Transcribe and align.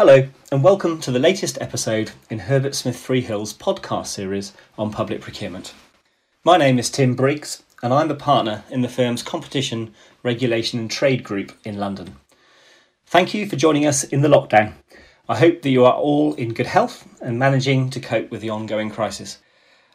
Hello, 0.00 0.26
and 0.50 0.64
welcome 0.64 0.98
to 1.02 1.10
the 1.10 1.18
latest 1.18 1.60
episode 1.60 2.12
in 2.30 2.38
Herbert 2.38 2.74
Smith 2.74 2.96
Freehills' 2.96 3.54
podcast 3.54 4.06
series 4.06 4.54
on 4.78 4.90
public 4.90 5.20
procurement. 5.20 5.74
My 6.42 6.56
name 6.56 6.78
is 6.78 6.88
Tim 6.88 7.14
Briggs, 7.14 7.62
and 7.82 7.92
I'm 7.92 8.10
a 8.10 8.14
partner 8.14 8.64
in 8.70 8.80
the 8.80 8.88
firm's 8.88 9.22
Competition, 9.22 9.92
Regulation 10.22 10.78
and 10.78 10.90
Trade 10.90 11.22
Group 11.22 11.52
in 11.64 11.76
London. 11.76 12.16
Thank 13.04 13.34
you 13.34 13.46
for 13.46 13.56
joining 13.56 13.84
us 13.84 14.02
in 14.04 14.22
the 14.22 14.28
lockdown. 14.28 14.72
I 15.28 15.36
hope 15.36 15.60
that 15.60 15.68
you 15.68 15.84
are 15.84 15.92
all 15.92 16.32
in 16.32 16.54
good 16.54 16.68
health 16.68 17.06
and 17.20 17.38
managing 17.38 17.90
to 17.90 18.00
cope 18.00 18.30
with 18.30 18.40
the 18.40 18.48
ongoing 18.48 18.88
crisis. 18.88 19.36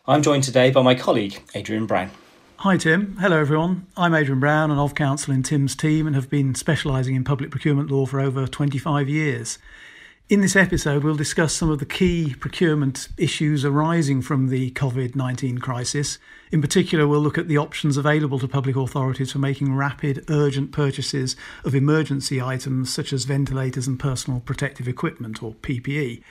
I'm 0.05 0.21
joined 0.21 0.43
today 0.43 0.69
by 0.69 0.83
my 0.83 0.93
colleague, 0.93 1.41
Adrian 1.55 1.87
Brown. 1.87 2.11
Hi, 2.57 2.77
Tim. 2.77 3.17
Hello, 3.19 3.39
everyone. 3.39 3.87
I'm 3.97 4.13
Adrian 4.13 4.39
Brown, 4.39 4.69
and 4.69 4.79
of 4.79 4.93
counsel 4.93 5.33
in 5.33 5.41
Tim's 5.41 5.75
team, 5.75 6.05
and 6.05 6.15
have 6.15 6.29
been 6.29 6.53
specialising 6.53 7.15
in 7.15 7.23
public 7.23 7.49
procurement 7.49 7.89
law 7.89 8.05
for 8.05 8.19
over 8.19 8.45
25 8.45 9.09
years. 9.09 9.57
In 10.27 10.41
this 10.41 10.55
episode, 10.55 11.03
we'll 11.03 11.13
discuss 11.13 11.53
some 11.53 11.69
of 11.69 11.77
the 11.77 11.85
key 11.85 12.33
procurement 12.39 13.09
issues 13.15 13.63
arising 13.63 14.23
from 14.23 14.47
the 14.47 14.71
COVID 14.71 15.15
19 15.15 15.59
crisis. 15.59 16.17
In 16.51 16.63
particular, 16.63 17.07
we'll 17.07 17.19
look 17.19 17.37
at 17.37 17.47
the 17.47 17.59
options 17.59 17.95
available 17.95 18.39
to 18.39 18.47
public 18.47 18.75
authorities 18.75 19.31
for 19.31 19.37
making 19.37 19.75
rapid, 19.75 20.25
urgent 20.27 20.71
purchases 20.71 21.35
of 21.63 21.75
emergency 21.75 22.41
items 22.41 22.91
such 22.91 23.13
as 23.13 23.25
ventilators 23.25 23.85
and 23.85 23.99
personal 23.99 24.39
protective 24.39 24.87
equipment, 24.87 25.43
or 25.43 25.53
PPE. 25.53 26.23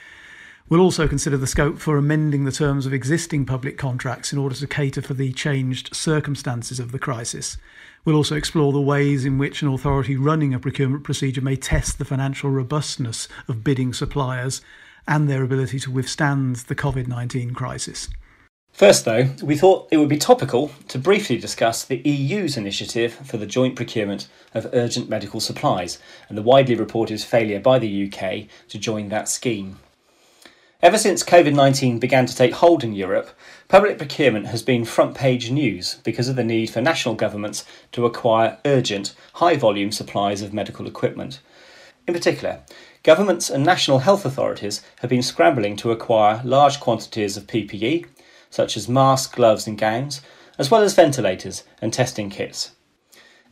We'll 0.67 0.81
also 0.81 1.07
consider 1.07 1.37
the 1.37 1.45
scope 1.45 1.77
for 1.77 1.95
amending 1.95 2.45
the 2.45 2.51
terms 2.51 2.87
of 2.87 2.93
existing 2.93 3.45
public 3.45 3.77
contracts 3.77 4.33
in 4.33 4.39
order 4.39 4.55
to 4.55 4.65
cater 4.65 4.99
for 4.99 5.13
the 5.13 5.31
changed 5.31 5.95
circumstances 5.95 6.79
of 6.79 6.91
the 6.91 6.97
crisis. 6.97 7.57
We'll 8.03 8.15
also 8.15 8.35
explore 8.35 8.73
the 8.73 8.81
ways 8.81 9.25
in 9.25 9.37
which 9.37 9.61
an 9.61 9.67
authority 9.67 10.15
running 10.15 10.55
a 10.55 10.59
procurement 10.59 11.03
procedure 11.03 11.41
may 11.41 11.55
test 11.55 11.99
the 11.99 12.05
financial 12.05 12.49
robustness 12.49 13.27
of 13.47 13.63
bidding 13.63 13.93
suppliers 13.93 14.61
and 15.07 15.29
their 15.29 15.43
ability 15.43 15.79
to 15.81 15.91
withstand 15.91 16.55
the 16.55 16.73
COVID 16.73 17.07
19 17.07 17.53
crisis. 17.53 18.09
First, 18.73 19.05
though, 19.05 19.29
we 19.43 19.55
thought 19.55 19.87
it 19.91 19.97
would 19.97 20.09
be 20.09 20.17
topical 20.17 20.71
to 20.87 20.97
briefly 20.97 21.37
discuss 21.37 21.85
the 21.85 22.01
EU's 22.03 22.57
initiative 22.57 23.13
for 23.13 23.37
the 23.37 23.45
joint 23.45 23.75
procurement 23.75 24.27
of 24.55 24.67
urgent 24.73 25.09
medical 25.09 25.39
supplies 25.39 25.99
and 26.27 26.35
the 26.35 26.41
widely 26.41 26.73
reported 26.73 27.21
failure 27.21 27.59
by 27.59 27.77
the 27.77 28.11
UK 28.11 28.47
to 28.69 28.79
join 28.79 29.09
that 29.09 29.29
scheme. 29.29 29.77
Ever 30.81 30.97
since 30.97 31.23
COVID 31.23 31.55
19 31.55 31.99
began 31.99 32.25
to 32.25 32.35
take 32.35 32.55
hold 32.55 32.83
in 32.83 32.93
Europe, 32.93 33.29
public 33.69 33.97
procurement 33.97 34.47
has 34.47 34.61
been 34.61 34.83
front 34.83 35.15
page 35.15 35.49
news 35.49 35.95
because 36.03 36.27
of 36.27 36.35
the 36.35 36.43
need 36.43 36.69
for 36.69 36.81
national 36.81 37.15
governments 37.15 37.63
to 37.93 38.05
acquire 38.05 38.57
urgent, 38.65 39.15
high 39.35 39.55
volume 39.55 39.91
supplies 39.93 40.41
of 40.41 40.53
medical 40.53 40.85
equipment. 40.85 41.39
In 42.07 42.13
particular, 42.13 42.59
governments 43.03 43.49
and 43.49 43.63
national 43.63 43.99
health 43.99 44.25
authorities 44.25 44.83
have 44.99 45.09
been 45.09 45.23
scrambling 45.23 45.77
to 45.77 45.91
acquire 45.91 46.41
large 46.43 46.81
quantities 46.81 47.37
of 47.37 47.47
PPE, 47.47 48.05
such 48.49 48.75
as 48.75 48.89
masks, 48.89 49.33
gloves, 49.33 49.67
and 49.67 49.77
gowns, 49.77 50.21
as 50.57 50.69
well 50.69 50.83
as 50.83 50.93
ventilators 50.93 51.63
and 51.81 51.93
testing 51.93 52.29
kits. 52.29 52.71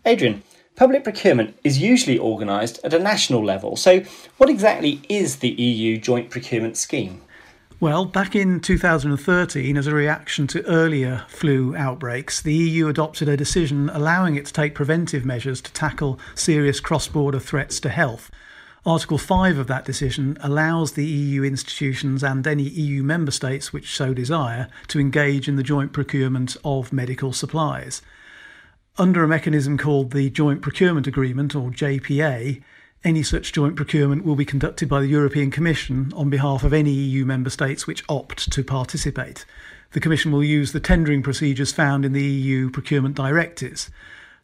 Adrian, 0.06 0.44
Public 0.76 1.04
procurement 1.04 1.56
is 1.64 1.78
usually 1.78 2.18
organised 2.18 2.80
at 2.84 2.96
a 2.96 3.00
national 3.00 3.46
level. 3.46 3.76
So, 3.76 4.02
what 4.38 4.50
exactly 4.50 5.02
is 5.08 5.38
the 5.38 5.50
EU 5.52 6.00
Joint 6.00 6.32
Procurement 6.32 6.78
Scheme? 6.78 7.22
Well, 7.80 8.06
back 8.06 8.36
in 8.36 8.60
2013, 8.60 9.78
as 9.78 9.86
a 9.86 9.94
reaction 9.94 10.48
to 10.48 10.66
earlier 10.66 11.26
flu 11.28 11.76
outbreaks, 11.76 12.42
the 12.42 12.56
EU 12.56 12.88
adopted 12.88 13.30
a 13.30 13.38
decision 13.38 13.90
allowing 13.90 14.36
it 14.36 14.48
to 14.48 14.54
take 14.54 14.74
preventive 14.74 15.26
measures 15.26 15.62
to 15.62 15.74
tackle 15.74 16.20
serious 16.34 16.80
cross 16.80 17.08
border 17.08 17.40
threats 17.40 17.80
to 17.82 17.90
health. 17.90 18.32
Article 18.84 19.20
5 19.20 19.60
of 19.60 19.68
that 19.68 19.86
decision 19.86 20.38
allows 20.42 20.94
the 20.94 21.06
EU 21.06 21.44
institutions 21.44 22.24
and 22.24 22.48
any 22.48 22.64
EU 22.64 23.04
member 23.04 23.32
states 23.32 23.72
which 23.72 23.96
so 23.96 24.14
desire 24.14 24.70
to 24.88 25.00
engage 25.00 25.48
in 25.48 25.56
the 25.56 25.64
joint 25.64 25.94
procurement 25.94 26.58
of 26.66 26.92
medical 26.92 27.32
supplies. 27.32 28.02
Under 29.00 29.24
a 29.24 29.28
mechanism 29.28 29.76
called 29.76 30.12
the 30.12 30.30
Joint 30.30 30.62
Procurement 30.62 31.08
Agreement, 31.08 31.56
or 31.56 31.72
JPA, 31.72 32.62
any 33.04 33.24
such 33.24 33.52
joint 33.52 33.76
procurement 33.76 34.24
will 34.24 34.36
be 34.36 34.46
conducted 34.46 34.88
by 34.88 35.02
the 35.02 35.08
European 35.08 35.50
Commission 35.50 36.14
on 36.16 36.30
behalf 36.30 36.64
of 36.64 36.74
any 36.74 36.92
EU 36.92 37.26
member 37.26 37.50
states 37.50 37.88
which 37.88 38.04
opt 38.08 38.52
to 38.52 38.64
participate. 38.64 39.46
The 39.94 40.00
Commission 40.00 40.32
will 40.32 40.44
use 40.44 40.74
the 40.74 40.80
tendering 40.80 41.24
procedures 41.24 41.72
found 41.72 42.06
in 42.06 42.14
the 42.14 42.22
EU 42.22 42.70
procurement 42.70 43.16
directives. 43.16 43.90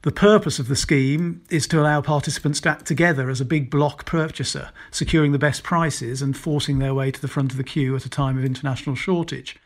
The 0.01 0.11
purpose 0.11 0.57
of 0.57 0.67
the 0.67 0.75
scheme 0.75 1.43
is 1.51 1.67
to 1.67 1.79
allow 1.79 2.01
participants 2.01 2.59
to 2.61 2.69
act 2.69 2.87
together 2.87 3.29
as 3.29 3.39
a 3.39 3.45
big 3.45 3.69
block 3.69 4.07
purchaser, 4.07 4.71
securing 4.89 5.31
the 5.31 5.37
best 5.37 5.61
prices 5.61 6.23
and 6.23 6.35
forcing 6.35 6.79
their 6.79 6.95
way 6.95 7.11
to 7.11 7.21
the 7.21 7.27
front 7.27 7.51
of 7.51 7.57
the 7.57 7.63
queue 7.63 7.95
at 7.95 8.05
a 8.05 8.09
time 8.09 8.35
of 8.35 8.43
international 8.43 8.95
shortage 8.95 9.57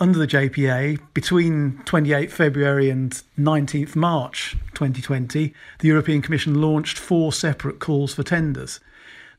under 0.00 0.18
the 0.18 0.26
JPA 0.26 0.98
between 1.14 1.80
28 1.84 2.32
February 2.32 2.90
and 2.90 3.22
19th 3.38 3.94
March 3.94 4.56
2020, 4.74 5.54
the 5.78 5.88
European 5.88 6.20
Commission 6.20 6.60
launched 6.60 6.98
four 6.98 7.32
separate 7.32 7.78
calls 7.78 8.14
for 8.14 8.22
tenders. 8.22 8.80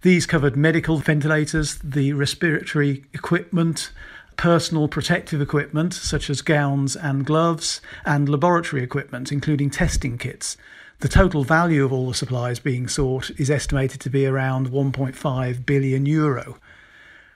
These 0.02 0.26
covered 0.26 0.56
medical 0.56 0.98
ventilators, 0.98 1.80
the 1.84 2.14
respiratory 2.14 3.04
equipment, 3.14 3.92
personal 4.38 4.88
protective 4.88 5.42
equipment 5.42 5.94
such 5.94 6.30
as 6.30 6.42
gowns 6.42 6.96
and 6.96 7.26
gloves, 7.26 7.82
and 8.06 8.30
laboratory 8.30 8.84
equipment, 8.84 9.32
including 9.32 9.70
testing 9.70 10.18
kits. 10.18 10.58
The 11.00 11.10
total 11.10 11.44
value 11.44 11.84
of 11.84 11.92
all 11.92 12.08
the 12.08 12.14
supplies 12.14 12.60
being 12.60 12.88
sought 12.88 13.30
is 13.32 13.50
estimated 13.50 14.00
to 14.02 14.10
be 14.10 14.26
around 14.26 14.70
1.5 14.70 15.66
billion 15.66 16.06
euro. 16.06 16.58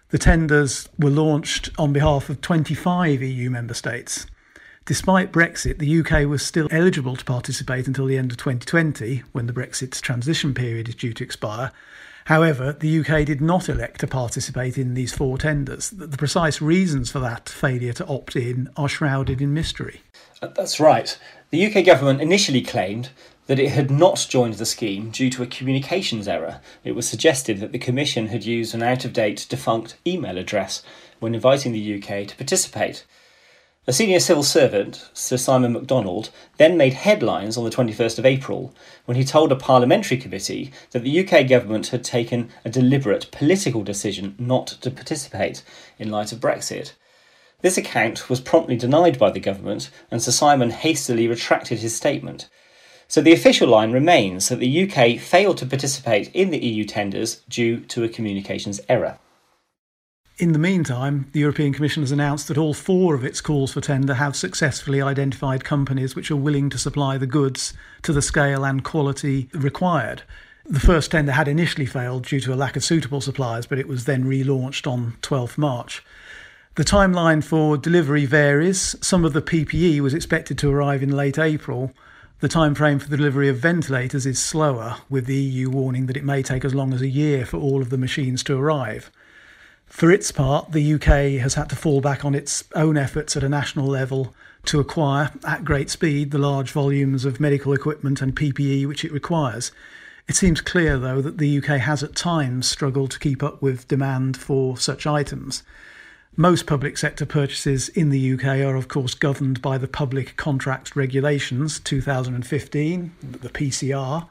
The 0.09 0.18
tenders 0.18 0.90
were 0.97 1.12
launched 1.12 1.70
on 1.78 1.94
behalf 1.94 2.30
of 2.30 2.42
25 2.42 3.22
EU 3.22 3.50
member 3.52 3.75
states. 3.75 4.25
Despite 4.86 5.31
Brexit, 5.31 5.78
the 5.78 6.00
UK 6.00 6.28
was 6.28 6.44
still 6.44 6.68
eligible 6.72 7.16
to 7.16 7.24
participate 7.24 7.86
until 7.86 8.08
the 8.08 8.18
end 8.18 8.31
of 8.31 8.38
2020, 8.38 9.22
when 9.34 9.46
the 9.46 9.53
Brexit 9.53 10.02
transition 10.02 10.56
period 10.56 10.90
is 10.90 10.96
due 10.96 11.14
to 11.14 11.24
expire. 11.24 11.72
However, 12.25 12.74
the 12.74 13.00
UK 13.00 13.24
did 13.24 13.40
not 13.40 13.70
elect 13.70 14.00
to 14.00 14.08
participate 14.08 14.80
in 14.80 14.96
these 14.96 15.14
four 15.14 15.38
tenders. 15.38 15.92
The 15.92 16.18
precise 16.18 16.59
reasons 16.59 17.12
for 17.12 17.20
that 17.20 17.47
failure 17.47 17.94
to 17.94 18.08
opt 18.08 18.36
in 18.36 18.68
are 18.76 18.90
shrouded 18.90 19.41
in 19.41 19.53
mystery. 19.53 20.02
That's 20.41 20.80
right. 20.80 21.20
The 21.52 21.68
UK 21.68 21.86
government 21.86 22.22
initially 22.22 22.64
claimed 22.64 23.09
that 23.50 23.60
it 23.60 23.72
had 23.72 23.90
not 23.90 24.28
joined 24.30 24.54
the 24.54 24.66
scheme 24.66 25.10
due 25.10 25.28
to 25.28 25.42
a 25.42 25.48
communications 25.48 26.28
error. 26.28 26.62
It 26.84 26.92
was 26.92 27.10
suggested 27.10 27.60
that 27.60 27.72
the 27.72 27.80
Commission 27.80 28.28
had 28.28 28.46
used 28.46 28.76
an 28.76 28.84
out 28.84 29.06
of 29.06 29.12
date 29.12 29.48
defunct 29.50 29.98
email 30.06 30.38
address 30.38 30.84
when 31.20 31.34
inviting 31.34 31.72
the 31.72 31.96
UK 31.96 32.28
to 32.28 32.36
participate. 32.36 33.06
A 33.88 33.92
senior 33.92 34.20
civil 34.20 34.44
servant, 34.44 35.09
Sir 35.16 35.36
Simon 35.36 35.74
McDonald, 35.74 36.30
then 36.58 36.78
made 36.78 36.94
headlines 36.94 37.58
on 37.58 37.64
the 37.64 37.72
21st 37.72 38.20
of 38.20 38.26
April 38.28 38.72
when 39.06 39.18
he 39.18 39.24
told 39.24 39.52
a 39.52 39.56
parliamentary 39.56 40.18
committee 40.18 40.72
that 40.92 41.02
the 41.02 41.28
UK 41.28 41.48
government 41.50 41.88
had 41.88 42.04
taken 42.04 42.52
a 42.64 42.70
deliberate 42.70 43.32
political 43.32 43.82
decision 43.82 44.36
not 44.38 44.68
to 44.68 44.92
participate 44.92 45.64
in 45.98 46.12
light 46.12 46.32
of 46.32 46.40
Brexit. 46.40 46.94
This 47.62 47.80
account 47.80 48.30
was 48.30 48.42
promptly 48.42 48.78
denied 48.78 49.18
by 49.18 49.32
the 49.32 49.40
government, 49.40 49.90
and 50.12 50.22
Sir 50.22 50.30
Simon 50.30 50.70
hastily 50.70 51.28
retracted 51.28 51.80
his 51.80 51.96
statement. 51.96 52.48
So 53.09 53.22
the 53.22 53.34
official 53.34 53.68
line 53.68 53.92
remains 53.92 54.50
that 54.50 54.59
the 54.59 54.84
UK 54.84 55.20
failed 55.20 55.58
to 55.58 55.66
participate 55.66 56.30
in 56.36 56.52
the 56.52 56.64
EU 56.64 56.86
tenders 56.86 57.42
due 57.50 57.80
to 57.86 58.03
a 58.03 58.08
communications 58.08 58.80
error. 58.88 59.18
In 60.38 60.53
the 60.53 60.59
meantime, 60.59 61.28
the 61.34 61.40
European 61.40 61.74
Commission 61.74 62.03
has 62.03 62.12
announced 62.12 62.47
that 62.47 62.58
all 62.58 62.75
four 62.75 63.16
of 63.16 63.25
its 63.25 63.42
calls 63.42 63.74
for 63.74 63.81
tender 63.81 64.14
have 64.14 64.36
successfully 64.36 65.02
identified 65.02 65.64
companies 65.64 66.16
which 66.16 66.29
are 66.29 66.35
willing 66.35 66.70
to 66.70 66.78
supply 66.78 67.17
the 67.17 67.26
goods 67.26 67.73
to 68.03 68.14
the 68.14 68.22
scale 68.22 68.64
and 68.64 68.84
quality 68.84 69.50
required. 69.53 70.22
The 70.67 70.79
first 70.79 71.09
tender 71.09 71.32
had 71.32 71.47
initially 71.47 71.88
failed 71.88 72.28
due 72.28 72.40
to 72.41 72.53
a 72.53 72.56
lack 72.56 72.76
of 72.76 72.84
suitable 72.84 73.22
suppliers, 73.22 73.66
but 73.66 73.79
it 73.79 73.88
was 73.88 74.06
then 74.06 74.26
relaunched 74.26 74.85
on 74.85 75.17
12th 75.23 75.58
March. 75.58 76.03
The 76.76 76.84
timeline 76.84 77.44
for 77.44 77.76
delivery 77.76 78.28
varies. 78.28 78.96
Some 79.02 79.26
of 79.26 79.34
the 79.34 79.41
PPE 79.41 80.00
was 80.00 80.14
expected 80.14 80.59
to 80.59 80.72
arrive 80.72 81.02
in 81.02 81.09
late 81.09 81.40
April, 81.40 81.91
the 82.40 82.47
time 82.47 82.74
frame 82.74 83.00
for 83.00 83.09
the 83.09 83.18
delivery 83.18 83.50
of 83.50 83.58
ventilators 83.58 84.26
is 84.26 84.40
slower, 84.40 84.97
with 85.09 85.26
the 85.26 85.36
EU 85.36 85.70
warning 85.70 86.06
that 86.06 86.16
it 86.16 86.24
may 86.24 86.41
take 86.41 86.64
as 86.64 86.74
long 86.74 86.94
as 86.94 87.02
a 87.02 87.09
year 87.09 87.46
for 87.46 87.58
all 87.58 87.82
of 87.82 87.90
the 87.90 87.97
machines 87.97 88.44
to 88.44 88.58
arrive. 88.58 89.12
For 89.86 90.09
its 90.09 90.32
part, 90.32 90.72
the 90.72 90.94
UK 90.94 91.41
has 91.41 91.56
had 91.56 91.70
to 91.70 91.76
fall 91.76 92.00
back 92.00 92.24
on 92.24 92.36
its 92.36 92.64
own 92.76 92.96
efforts 92.96 93.36
at 93.36 93.44
a 93.44 93.50
national 93.50 93.88
level 93.88 94.34
to 94.66 94.80
acquire, 94.80 95.32
at 95.46 95.66
great 95.66 95.90
speed, 95.90 96.32
the 96.32 96.38
large 96.38 96.72
volumes 96.72 97.26
of 97.26 97.41
medical 97.41 97.74
equipment 97.74 98.22
and 98.22 98.36
PPE 98.36 98.88
which 98.88 99.03
it 99.03 99.12
requires. 99.12 99.74
It 100.30 100.35
seems 100.35 100.62
clear, 100.62 100.97
though, 100.97 101.22
that 101.22 101.40
the 101.40 101.58
UK 101.58 101.80
has 101.82 102.03
at 102.03 102.16
times 102.16 102.70
struggled 102.70 103.12
to 103.12 103.20
keep 103.20 103.44
up 103.44 103.62
with 103.62 103.88
demand 103.88 104.38
for 104.38 104.78
such 104.78 105.06
items. 105.06 105.64
Most 106.35 106.66
public 106.66 106.97
sector 106.97 107.26
purchases 107.26 107.90
in 107.90 108.09
the 108.09 108.34
UK 108.34 108.46
are, 108.59 108.76
of 108.76 108.87
course, 108.87 109.14
governed 109.14 109.61
by 109.61 109.78
the 109.78 109.87
Public 109.87 110.37
Contracts 110.37 110.96
Regulations 110.96 111.79
2015, 111.79 113.11
the 113.22 113.49
PCR. 113.49 114.29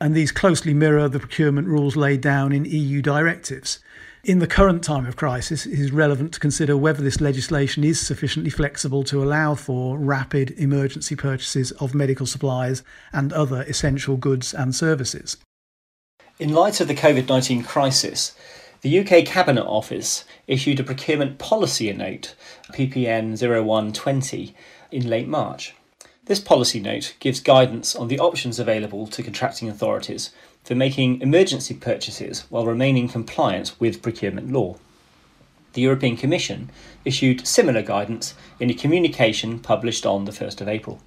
and 0.00 0.14
these 0.14 0.32
closely 0.32 0.72
mirror 0.72 1.08
the 1.08 1.18
procurement 1.18 1.66
rules 1.68 1.96
laid 1.96 2.20
down 2.20 2.52
in 2.52 2.64
EU 2.64 3.02
directives. 3.02 3.80
In 4.22 4.38
the 4.38 4.46
current 4.46 4.84
time 4.84 5.06
of 5.06 5.16
crisis, 5.16 5.66
it 5.66 5.78
is 5.78 5.92
relevant 5.92 6.32
to 6.34 6.40
consider 6.40 6.76
whether 6.76 7.02
this 7.02 7.20
legislation 7.20 7.84
is 7.84 7.98
sufficiently 7.98 8.50
flexible 8.50 9.02
to 9.04 9.22
allow 9.22 9.54
for 9.54 9.98
rapid 9.98 10.52
emergency 10.52 11.16
purchases 11.16 11.72
of 11.72 11.94
medical 11.94 12.26
supplies 12.26 12.82
and 13.12 13.32
other 13.32 13.62
essential 13.62 14.16
goods 14.16 14.54
and 14.54 14.74
services. 14.74 15.38
In 16.38 16.52
light 16.52 16.80
of 16.80 16.88
the 16.88 16.94
COVID 16.94 17.28
19 17.28 17.64
crisis, 17.64 18.34
the 18.82 18.98
UK 18.98 19.26
Cabinet 19.26 19.66
Office 19.66 20.24
issued 20.46 20.80
a 20.80 20.84
procurement 20.84 21.38
policy 21.38 21.92
note, 21.92 22.34
PPN 22.72 23.36
0120, 23.38 24.54
in 24.90 25.08
late 25.08 25.28
March. 25.28 25.74
This 26.24 26.40
policy 26.40 26.80
note 26.80 27.14
gives 27.20 27.40
guidance 27.40 27.94
on 27.94 28.08
the 28.08 28.18
options 28.18 28.58
available 28.58 29.06
to 29.08 29.22
contracting 29.22 29.68
authorities 29.68 30.30
for 30.64 30.74
making 30.74 31.20
emergency 31.20 31.74
purchases 31.74 32.44
while 32.48 32.64
remaining 32.64 33.08
compliant 33.08 33.74
with 33.78 34.00
procurement 34.00 34.50
law. 34.50 34.76
The 35.74 35.82
European 35.82 36.16
Commission 36.16 36.70
issued 37.04 37.46
similar 37.46 37.82
guidance 37.82 38.34
in 38.58 38.70
a 38.70 38.74
communication 38.74 39.58
published 39.58 40.06
on 40.06 40.24
the 40.24 40.32
1st 40.32 40.60
of 40.62 40.68
April. 40.68 41.00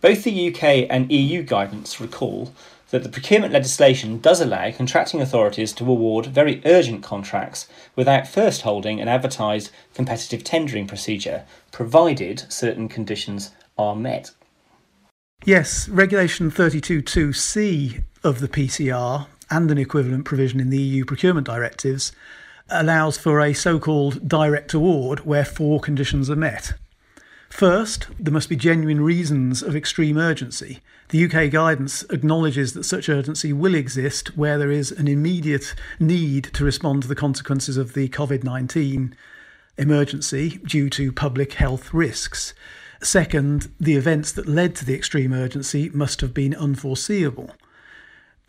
Both 0.00 0.24
the 0.24 0.48
UK 0.52 0.88
and 0.90 1.12
EU 1.12 1.42
guidance 1.42 2.00
recall 2.00 2.52
that 2.92 3.02
the 3.02 3.08
procurement 3.08 3.52
legislation 3.54 4.18
does 4.18 4.40
allow 4.40 4.70
contracting 4.70 5.20
authorities 5.20 5.72
to 5.72 5.90
award 5.90 6.26
very 6.26 6.60
urgent 6.66 7.02
contracts 7.02 7.66
without 7.96 8.28
first 8.28 8.62
holding 8.62 9.00
an 9.00 9.08
advertised 9.08 9.70
competitive 9.94 10.44
tendering 10.44 10.86
procedure, 10.86 11.44
provided 11.72 12.44
certain 12.52 12.88
conditions 12.88 13.50
are 13.78 13.96
met. 13.96 14.30
Yes, 15.44 15.88
Regulation 15.88 16.50
32.2c 16.50 18.04
of 18.22 18.40
the 18.40 18.48
PCR 18.48 19.26
and 19.50 19.70
an 19.70 19.78
equivalent 19.78 20.26
provision 20.26 20.60
in 20.60 20.68
the 20.68 20.78
EU 20.78 21.04
procurement 21.06 21.46
directives 21.46 22.12
allows 22.68 23.16
for 23.16 23.40
a 23.40 23.54
so 23.54 23.78
called 23.78 24.28
direct 24.28 24.74
award 24.74 25.20
where 25.20 25.44
four 25.46 25.80
conditions 25.80 26.28
are 26.28 26.36
met. 26.36 26.74
First, 27.52 28.06
there 28.18 28.32
must 28.32 28.48
be 28.48 28.56
genuine 28.56 29.02
reasons 29.02 29.62
of 29.62 29.76
extreme 29.76 30.16
urgency. 30.16 30.80
The 31.10 31.26
UK 31.26 31.50
guidance 31.50 32.02
acknowledges 32.04 32.72
that 32.72 32.84
such 32.84 33.10
urgency 33.10 33.52
will 33.52 33.74
exist 33.74 34.36
where 34.38 34.56
there 34.56 34.70
is 34.70 34.90
an 34.90 35.06
immediate 35.06 35.74
need 36.00 36.44
to 36.54 36.64
respond 36.64 37.02
to 37.02 37.08
the 37.08 37.14
consequences 37.14 37.76
of 37.76 37.92
the 37.92 38.08
COVID 38.08 38.42
19 38.42 39.14
emergency 39.76 40.60
due 40.64 40.88
to 40.90 41.12
public 41.12 41.52
health 41.52 41.92
risks. 41.92 42.54
Second, 43.02 43.70
the 43.78 43.96
events 43.96 44.32
that 44.32 44.48
led 44.48 44.74
to 44.76 44.86
the 44.86 44.94
extreme 44.94 45.34
urgency 45.34 45.90
must 45.90 46.22
have 46.22 46.32
been 46.32 46.54
unforeseeable. 46.54 47.50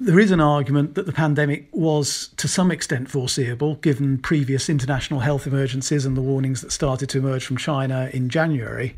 There 0.04 0.20
is 0.20 0.32
an 0.32 0.42
argument 0.42 0.96
that 0.96 1.06
the 1.06 1.14
pandemic 1.14 1.70
was 1.72 2.28
to 2.36 2.50
some 2.50 2.72
extent 2.72 3.10
foreseeable 3.10 3.76
given 3.76 4.18
previous 4.18 4.68
international 4.68 5.22
health 5.22 5.48
emergencies 5.48 6.06
and 6.06 6.18
the 6.18 6.22
warnings 6.22 6.60
that 6.60 6.74
started 6.74 7.08
to 7.08 7.20
emerge 7.20 7.46
from 7.46 7.56
China 7.56 8.10
in 8.12 8.28
January. 8.28 8.98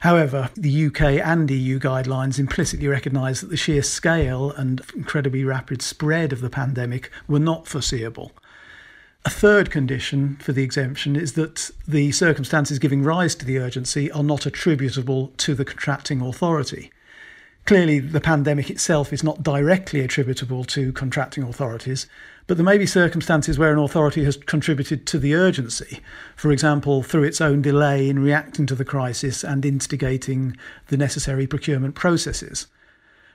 However, 0.00 0.50
the 0.54 0.88
UK 0.88 1.24
and 1.24 1.50
EU 1.50 1.78
guidelines 1.78 2.38
implicitly 2.38 2.86
recognise 2.86 3.40
that 3.40 3.48
the 3.48 3.56
sheer 3.56 3.82
scale 3.82 4.50
and 4.50 4.82
incredibly 4.94 5.42
rapid 5.42 5.80
spread 5.80 6.34
of 6.34 6.42
the 6.42 6.50
pandemic 6.50 7.10
were 7.26 7.38
not 7.38 7.66
foreseeable. 7.66 8.32
A 9.24 9.30
third 9.30 9.70
condition 9.70 10.36
for 10.36 10.52
the 10.52 10.64
exemption 10.64 11.16
is 11.16 11.32
that 11.32 11.70
the 11.88 12.12
circumstances 12.12 12.78
giving 12.78 13.02
rise 13.02 13.34
to 13.36 13.46
the 13.46 13.56
urgency 13.58 14.12
are 14.12 14.22
not 14.22 14.44
attributable 14.44 15.28
to 15.38 15.54
the 15.54 15.64
contracting 15.64 16.20
authority. 16.20 16.92
Clearly, 17.64 18.00
the 18.00 18.20
pandemic 18.20 18.70
itself 18.70 19.12
is 19.12 19.22
not 19.22 19.42
directly 19.42 20.00
attributable 20.00 20.64
to 20.64 20.92
contracting 20.92 21.44
authorities, 21.44 22.08
but 22.48 22.56
there 22.56 22.64
may 22.64 22.76
be 22.76 22.86
circumstances 22.86 23.56
where 23.56 23.72
an 23.72 23.78
authority 23.78 24.24
has 24.24 24.36
contributed 24.36 25.06
to 25.06 25.18
the 25.18 25.34
urgency, 25.34 26.00
for 26.34 26.50
example, 26.50 27.04
through 27.04 27.22
its 27.22 27.40
own 27.40 27.62
delay 27.62 28.08
in 28.08 28.18
reacting 28.18 28.66
to 28.66 28.74
the 28.74 28.84
crisis 28.84 29.44
and 29.44 29.64
instigating 29.64 30.56
the 30.88 30.96
necessary 30.96 31.46
procurement 31.46 31.94
processes. 31.94 32.66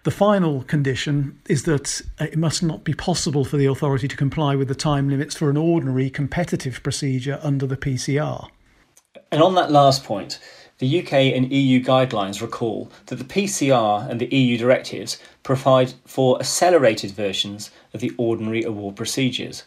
The 0.03 0.11
final 0.11 0.63
condition 0.63 1.39
is 1.47 1.63
that 1.63 2.01
it 2.19 2.37
must 2.37 2.61
not 2.61 2.83
be 2.83 2.93
possible 2.93 3.45
for 3.45 3.55
the 3.55 3.65
authority 3.65 4.07
to 4.09 4.17
comply 4.17 4.55
with 4.55 4.67
the 4.67 4.75
time 4.75 5.09
limits 5.09 5.35
for 5.35 5.49
an 5.49 5.57
ordinary 5.57 6.09
competitive 6.09 6.83
procedure 6.83 7.39
under 7.41 7.65
the 7.65 7.77
PCR. 7.77 8.49
And 9.31 9.41
on 9.41 9.55
that 9.55 9.71
last 9.71 10.03
point, 10.03 10.39
the 10.79 11.01
UK 11.01 11.13
and 11.13 11.51
EU 11.51 11.83
guidelines 11.83 12.41
recall 12.41 12.91
that 13.07 13.15
the 13.15 13.23
PCR 13.23 14.07
and 14.09 14.21
the 14.21 14.33
EU 14.35 14.57
directives 14.57 15.17
provide 15.41 15.93
for 16.05 16.39
accelerated 16.39 17.11
versions 17.11 17.71
of 17.93 17.99
the 17.99 18.11
ordinary 18.17 18.63
award 18.63 18.95
procedures. 18.95 19.63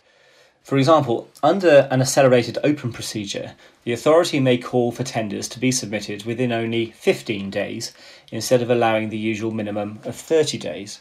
For 0.63 0.79
example, 0.79 1.29
under 1.43 1.89
an 1.91 2.01
accelerated 2.01 2.59
open 2.63 2.93
procedure, 2.93 3.55
the 3.83 3.93
authority 3.93 4.39
may 4.39 4.59
call 4.59 4.93
for 4.93 5.03
tenders 5.03 5.49
to 5.49 5.59
be 5.59 5.73
submitted 5.73 6.25
within 6.25 6.53
only 6.53 6.93
15 6.93 7.51
days 7.51 7.93
instead 8.31 8.63
of 8.63 8.71
allowing 8.71 9.09
the 9.09 9.19
usual 9.19 9.51
minimum 9.51 9.99
of 10.05 10.15
30 10.15 10.59
days. 10.59 11.01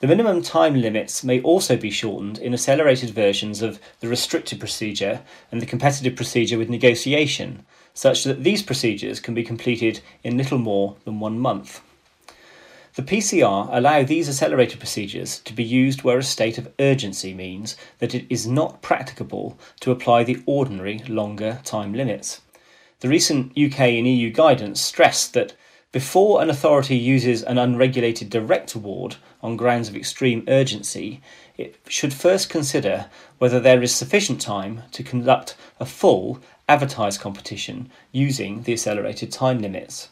The 0.00 0.06
minimum 0.06 0.42
time 0.42 0.80
limits 0.80 1.24
may 1.24 1.40
also 1.40 1.76
be 1.76 1.90
shortened 1.90 2.38
in 2.38 2.54
accelerated 2.54 3.10
versions 3.10 3.62
of 3.62 3.80
the 3.98 4.06
restricted 4.06 4.60
procedure 4.60 5.22
and 5.50 5.60
the 5.60 5.66
competitive 5.66 6.14
procedure 6.14 6.56
with 6.56 6.70
negotiation, 6.70 7.66
such 7.94 8.22
that 8.22 8.44
these 8.44 8.62
procedures 8.62 9.18
can 9.18 9.34
be 9.34 9.42
completed 9.42 10.00
in 10.22 10.36
little 10.36 10.58
more 10.58 10.94
than 11.04 11.18
one 11.18 11.40
month. 11.40 11.80
The 12.94 13.02
PCR 13.02 13.68
allow 13.72 14.04
these 14.04 14.28
accelerated 14.28 14.78
procedures 14.78 15.40
to 15.40 15.52
be 15.52 15.64
used 15.64 16.04
where 16.04 16.18
a 16.18 16.22
state 16.22 16.58
of 16.58 16.72
urgency 16.78 17.34
means 17.34 17.76
that 17.98 18.14
it 18.14 18.24
is 18.30 18.46
not 18.46 18.80
practicable 18.82 19.58
to 19.80 19.90
apply 19.90 20.22
the 20.22 20.40
ordinary 20.46 20.98
longer 21.08 21.60
time 21.64 21.92
limits. 21.92 22.40
The 23.00 23.08
recent 23.08 23.58
UK 23.58 23.80
and 23.80 24.06
EU 24.06 24.30
guidance 24.30 24.80
stressed 24.80 25.34
that 25.34 25.54
before 25.90 26.40
an 26.40 26.50
authority 26.50 26.96
uses 26.96 27.42
an 27.42 27.58
unregulated 27.58 28.30
direct 28.30 28.74
award 28.74 29.16
on 29.42 29.56
grounds 29.56 29.88
of 29.88 29.96
extreme 29.96 30.44
urgency, 30.48 31.20
it 31.56 31.76
should 31.88 32.12
first 32.12 32.48
consider 32.48 33.06
whether 33.38 33.60
there 33.60 33.82
is 33.82 33.94
sufficient 33.94 34.40
time 34.40 34.82
to 34.92 35.02
conduct 35.02 35.56
a 35.78 35.86
full 35.86 36.40
advertised 36.68 37.20
competition 37.20 37.90
using 38.12 38.62
the 38.62 38.72
accelerated 38.72 39.32
time 39.32 39.58
limits. 39.58 40.08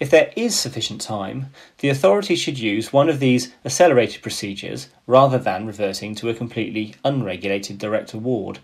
If 0.00 0.10
there 0.10 0.32
is 0.34 0.58
sufficient 0.58 1.00
time, 1.00 1.50
the 1.78 1.88
authority 1.88 2.34
should 2.34 2.58
use 2.58 2.92
one 2.92 3.08
of 3.08 3.20
these 3.20 3.52
accelerated 3.64 4.20
procedures 4.20 4.88
rather 5.06 5.38
than 5.38 5.66
reverting 5.66 6.14
to 6.16 6.28
a 6.28 6.34
completely 6.34 6.94
unregulated 7.04 7.78
direct 7.78 8.12
award. 8.12 8.58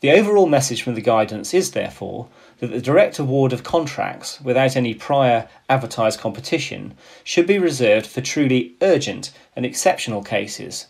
The 0.00 0.12
overall 0.12 0.46
message 0.46 0.80
from 0.80 0.94
the 0.94 1.02
guidance 1.02 1.52
is, 1.52 1.72
therefore, 1.72 2.28
that 2.60 2.68
the 2.68 2.80
direct 2.80 3.18
award 3.18 3.52
of 3.52 3.62
contracts 3.62 4.40
without 4.40 4.74
any 4.74 4.94
prior 4.94 5.46
advertised 5.68 6.20
competition 6.20 6.94
should 7.22 7.46
be 7.46 7.58
reserved 7.58 8.06
for 8.06 8.22
truly 8.22 8.76
urgent 8.80 9.30
and 9.54 9.66
exceptional 9.66 10.22
cases. 10.22 10.86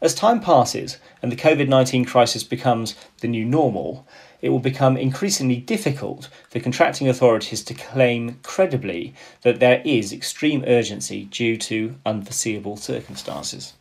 As 0.00 0.14
time 0.14 0.40
passes 0.40 0.96
and 1.20 1.30
the 1.30 1.36
COVID 1.36 1.68
19 1.68 2.06
crisis 2.06 2.42
becomes 2.42 2.94
the 3.20 3.28
new 3.28 3.44
normal, 3.44 4.06
it 4.40 4.48
will 4.48 4.58
become 4.58 4.96
increasingly 4.96 5.56
difficult 5.56 6.30
for 6.48 6.60
contracting 6.60 7.10
authorities 7.10 7.62
to 7.64 7.74
claim 7.74 8.38
credibly 8.42 9.14
that 9.42 9.60
there 9.60 9.82
is 9.84 10.14
extreme 10.14 10.64
urgency 10.66 11.24
due 11.26 11.58
to 11.58 11.96
unforeseeable 12.06 12.78
circumstances. 12.78 13.74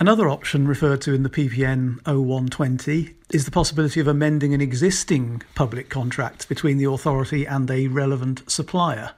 Another 0.00 0.30
option 0.30 0.66
referred 0.66 1.02
to 1.02 1.12
in 1.12 1.24
the 1.24 1.28
PPN 1.28 1.96
0120 2.06 3.16
is 3.34 3.44
the 3.44 3.50
possibility 3.50 4.00
of 4.00 4.08
amending 4.08 4.54
an 4.54 4.60
existing 4.62 5.42
public 5.54 5.90
contract 5.90 6.48
between 6.48 6.78
the 6.78 6.90
authority 6.90 7.44
and 7.44 7.70
a 7.70 7.86
relevant 7.88 8.50
supplier. 8.50 9.10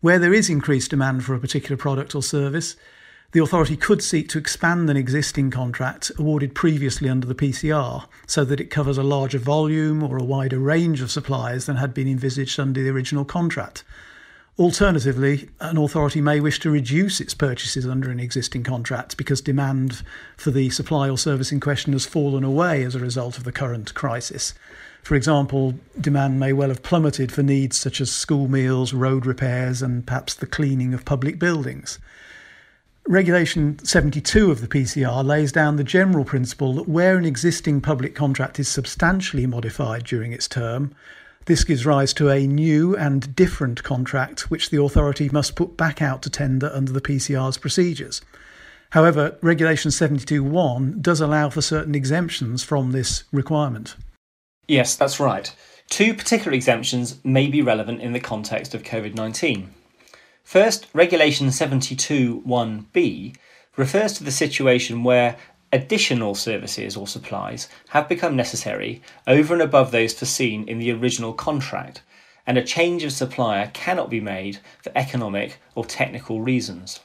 Where 0.00 0.18
there 0.18 0.32
is 0.32 0.48
increased 0.48 0.88
demand 0.88 1.26
for 1.26 1.34
a 1.34 1.38
particular 1.38 1.76
product 1.76 2.14
or 2.14 2.22
service, 2.22 2.76
the 3.32 3.42
authority 3.42 3.76
could 3.76 4.02
seek 4.02 4.30
to 4.30 4.38
expand 4.38 4.88
an 4.88 4.96
existing 4.96 5.50
contract 5.50 6.10
awarded 6.18 6.54
previously 6.54 7.10
under 7.10 7.26
the 7.26 7.34
PCR 7.34 8.06
so 8.26 8.42
that 8.42 8.58
it 8.58 8.70
covers 8.70 8.96
a 8.96 9.02
larger 9.02 9.38
volume 9.38 10.02
or 10.02 10.16
a 10.16 10.24
wider 10.24 10.58
range 10.58 11.02
of 11.02 11.10
suppliers 11.10 11.66
than 11.66 11.76
had 11.76 11.92
been 11.92 12.08
envisaged 12.08 12.58
under 12.58 12.82
the 12.82 12.88
original 12.88 13.26
contract. 13.26 13.84
Alternatively, 14.58 15.50
an 15.60 15.76
authority 15.76 16.22
may 16.22 16.40
wish 16.40 16.58
to 16.60 16.70
reduce 16.70 17.20
its 17.20 17.34
purchases 17.34 17.86
under 17.86 18.10
an 18.10 18.18
existing 18.18 18.62
contract 18.62 19.18
because 19.18 19.42
demand 19.42 20.02
for 20.38 20.50
the 20.50 20.70
supply 20.70 21.10
or 21.10 21.18
service 21.18 21.52
in 21.52 21.60
question 21.60 21.92
has 21.92 22.06
fallen 22.06 22.42
away 22.42 22.82
as 22.82 22.94
a 22.94 22.98
result 22.98 23.36
of 23.36 23.44
the 23.44 23.52
current 23.52 23.92
crisis. 23.92 24.54
For 25.02 25.14
example, 25.14 25.74
demand 26.00 26.40
may 26.40 26.54
well 26.54 26.70
have 26.70 26.82
plummeted 26.82 27.30
for 27.30 27.42
needs 27.42 27.76
such 27.76 28.00
as 28.00 28.10
school 28.10 28.48
meals, 28.48 28.94
road 28.94 29.26
repairs, 29.26 29.82
and 29.82 30.06
perhaps 30.06 30.32
the 30.32 30.46
cleaning 30.46 30.94
of 30.94 31.04
public 31.04 31.38
buildings. 31.38 31.98
Regulation 33.06 33.78
72 33.84 34.50
of 34.50 34.62
the 34.62 34.68
PCR 34.68 35.22
lays 35.22 35.52
down 35.52 35.76
the 35.76 35.84
general 35.84 36.24
principle 36.24 36.72
that 36.72 36.88
where 36.88 37.18
an 37.18 37.26
existing 37.26 37.82
public 37.82 38.14
contract 38.14 38.58
is 38.58 38.68
substantially 38.68 39.46
modified 39.46 40.04
during 40.04 40.32
its 40.32 40.48
term, 40.48 40.94
this 41.46 41.64
gives 41.64 41.86
rise 41.86 42.12
to 42.14 42.28
a 42.28 42.46
new 42.46 42.96
and 42.96 43.34
different 43.34 43.82
contract 43.82 44.50
which 44.50 44.70
the 44.70 44.82
authority 44.82 45.28
must 45.28 45.56
put 45.56 45.76
back 45.76 46.02
out 46.02 46.22
to 46.22 46.30
tender 46.30 46.70
under 46.74 46.92
the 46.92 47.00
PCR's 47.00 47.56
procedures. 47.56 48.20
However, 48.90 49.36
Regulation 49.42 49.90
72.1 49.90 51.00
does 51.00 51.20
allow 51.20 51.48
for 51.48 51.62
certain 51.62 51.94
exemptions 51.94 52.62
from 52.62 52.92
this 52.92 53.24
requirement. 53.32 53.96
Yes, 54.68 54.96
that's 54.96 55.20
right. 55.20 55.54
Two 55.88 56.14
particular 56.14 56.52
exemptions 56.52 57.24
may 57.24 57.46
be 57.46 57.62
relevant 57.62 58.00
in 58.00 58.12
the 58.12 58.20
context 58.20 58.74
of 58.74 58.82
COVID 58.82 59.14
19. 59.14 59.70
First, 60.42 60.86
Regulation 60.92 61.48
72.1b 61.48 63.36
refers 63.76 64.12
to 64.14 64.24
the 64.24 64.30
situation 64.30 65.04
where 65.04 65.36
additional 65.76 66.34
services 66.34 66.96
or 66.96 67.06
supplies 67.06 67.68
have 67.88 68.08
become 68.08 68.34
necessary 68.34 69.02
over 69.26 69.52
and 69.52 69.62
above 69.62 69.90
those 69.90 70.14
foreseen 70.14 70.66
in 70.66 70.78
the 70.78 70.90
original 70.90 71.34
contract, 71.34 72.00
and 72.46 72.56
a 72.56 72.64
change 72.64 73.04
of 73.04 73.12
supplier 73.12 73.70
cannot 73.74 74.08
be 74.08 74.20
made 74.20 74.58
for 74.82 74.90
economic 74.96 75.58
or 75.74 75.84
technical 75.84 76.40
reasons. 76.40 77.00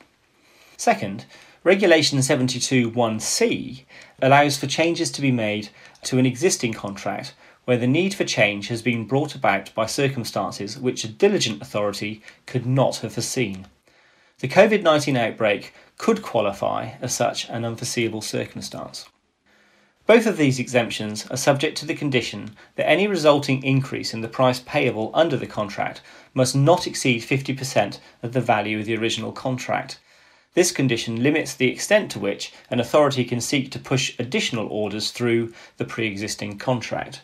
Second, 0.77 1.25
Regulation 1.63 2.19
72.1c 2.19 3.83
allows 4.21 4.57
for 4.57 4.67
changes 4.67 5.11
to 5.11 5.21
be 5.21 5.31
made 5.31 5.69
to 6.03 6.17
an 6.17 6.25
existing 6.25 6.73
contract 6.73 7.35
where 7.65 7.77
the 7.77 7.85
need 7.85 8.13
for 8.13 8.23
change 8.23 8.69
has 8.69 8.81
been 8.81 9.05
brought 9.05 9.35
about 9.35 9.71
by 9.75 9.85
circumstances 9.85 10.79
which 10.79 11.03
a 11.03 11.07
diligent 11.07 11.61
authority 11.61 12.23
could 12.45 12.65
not 12.65 12.97
have 12.97 13.13
foreseen. 13.13 13.67
The 14.41 14.47
COVID 14.47 14.81
19 14.81 15.17
outbreak 15.17 15.71
could 15.99 16.23
qualify 16.23 16.93
as 16.99 17.13
such 17.13 17.47
an 17.49 17.63
unforeseeable 17.63 18.23
circumstance. 18.23 19.07
Both 20.07 20.25
of 20.25 20.37
these 20.37 20.57
exemptions 20.57 21.27
are 21.27 21.37
subject 21.37 21.77
to 21.77 21.85
the 21.85 21.93
condition 21.93 22.55
that 22.75 22.89
any 22.89 23.05
resulting 23.05 23.61
increase 23.63 24.15
in 24.15 24.21
the 24.21 24.27
price 24.27 24.59
payable 24.59 25.11
under 25.13 25.37
the 25.37 25.45
contract 25.45 26.01
must 26.33 26.55
not 26.55 26.87
exceed 26.87 27.21
50% 27.21 27.99
of 28.23 28.33
the 28.33 28.41
value 28.41 28.79
of 28.79 28.85
the 28.85 28.97
original 28.97 29.31
contract. 29.31 29.99
This 30.55 30.71
condition 30.71 31.21
limits 31.21 31.53
the 31.53 31.69
extent 31.69 32.09
to 32.09 32.19
which 32.19 32.51
an 32.71 32.79
authority 32.79 33.23
can 33.23 33.41
seek 33.41 33.69
to 33.69 33.79
push 33.79 34.17
additional 34.17 34.67
orders 34.69 35.11
through 35.11 35.53
the 35.77 35.85
pre 35.85 36.07
existing 36.07 36.57
contract. 36.57 37.21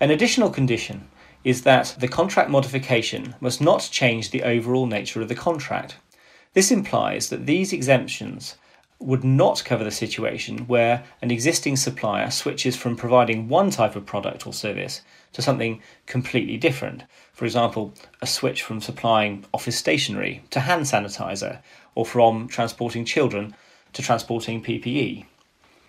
An 0.00 0.10
additional 0.10 0.48
condition 0.48 1.10
is 1.44 1.60
that 1.64 1.94
the 1.98 2.08
contract 2.08 2.48
modification 2.48 3.34
must 3.38 3.60
not 3.60 3.86
change 3.92 4.30
the 4.30 4.44
overall 4.44 4.86
nature 4.86 5.20
of 5.20 5.28
the 5.28 5.34
contract. 5.34 5.96
This 6.54 6.70
implies 6.70 7.30
that 7.30 7.46
these 7.46 7.72
exemptions 7.72 8.56
would 8.98 9.24
not 9.24 9.64
cover 9.64 9.82
the 9.82 9.90
situation 9.90 10.58
where 10.68 11.02
an 11.20 11.30
existing 11.30 11.76
supplier 11.76 12.30
switches 12.30 12.76
from 12.76 12.94
providing 12.94 13.48
one 13.48 13.70
type 13.70 13.96
of 13.96 14.06
product 14.06 14.46
or 14.46 14.52
service 14.52 15.00
to 15.32 15.42
something 15.42 15.80
completely 16.06 16.56
different. 16.56 17.04
For 17.32 17.46
example, 17.46 17.94
a 18.20 18.26
switch 18.26 18.62
from 18.62 18.80
supplying 18.80 19.44
office 19.52 19.76
stationery 19.76 20.44
to 20.50 20.60
hand 20.60 20.84
sanitizer, 20.84 21.60
or 21.94 22.06
from 22.06 22.48
transporting 22.48 23.04
children 23.04 23.54
to 23.94 24.02
transporting 24.02 24.62
PPE. 24.62 25.24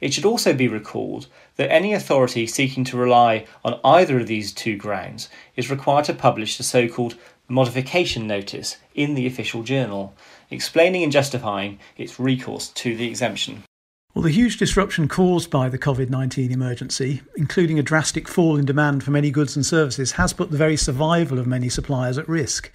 It 0.01 0.13
should 0.13 0.25
also 0.25 0.53
be 0.53 0.67
recalled 0.67 1.27
that 1.55 1.72
any 1.72 1.93
authority 1.93 2.46
seeking 2.48 2.84
to 2.86 2.98
rely 2.98 3.46
on 3.63 3.79
either 3.84 4.20
of 4.20 4.27
these 4.27 4.51
two 4.51 4.75
grounds 4.75 5.29
is 5.55 5.70
required 5.70 6.05
to 6.05 6.13
publish 6.13 6.58
the 6.58 6.63
so 6.63 6.88
called 6.89 7.15
modification 7.48 8.27
notice 8.27 8.77
in 8.96 9.13
the 9.13 9.27
official 9.27 9.63
journal, 9.63 10.13
explaining 10.53 11.03
and 11.03 11.12
justifying 11.12 11.79
its 11.98 12.19
recourse 12.19 12.69
to 12.69 12.95
the 12.95 13.07
exemption. 13.07 13.63
Well, 14.13 14.24
the 14.24 14.29
huge 14.29 14.57
disruption 14.57 15.07
caused 15.07 15.50
by 15.50 15.69
the 15.69 15.79
COVID 15.79 16.10
19 16.10 16.51
emergency, 16.51 17.24
including 17.36 17.79
a 17.79 17.83
drastic 17.83 18.27
fall 18.27 18.57
in 18.57 18.65
demand 18.65 19.03
for 19.03 19.10
many 19.10 19.31
goods 19.31 19.55
and 19.55 19.65
services, 19.65 20.13
has 20.13 20.33
put 20.33 20.51
the 20.51 20.57
very 20.57 20.77
survival 20.77 21.39
of 21.39 21.48
many 21.48 21.67
suppliers 21.67 22.19
at 22.19 22.29
risk. 22.29 22.72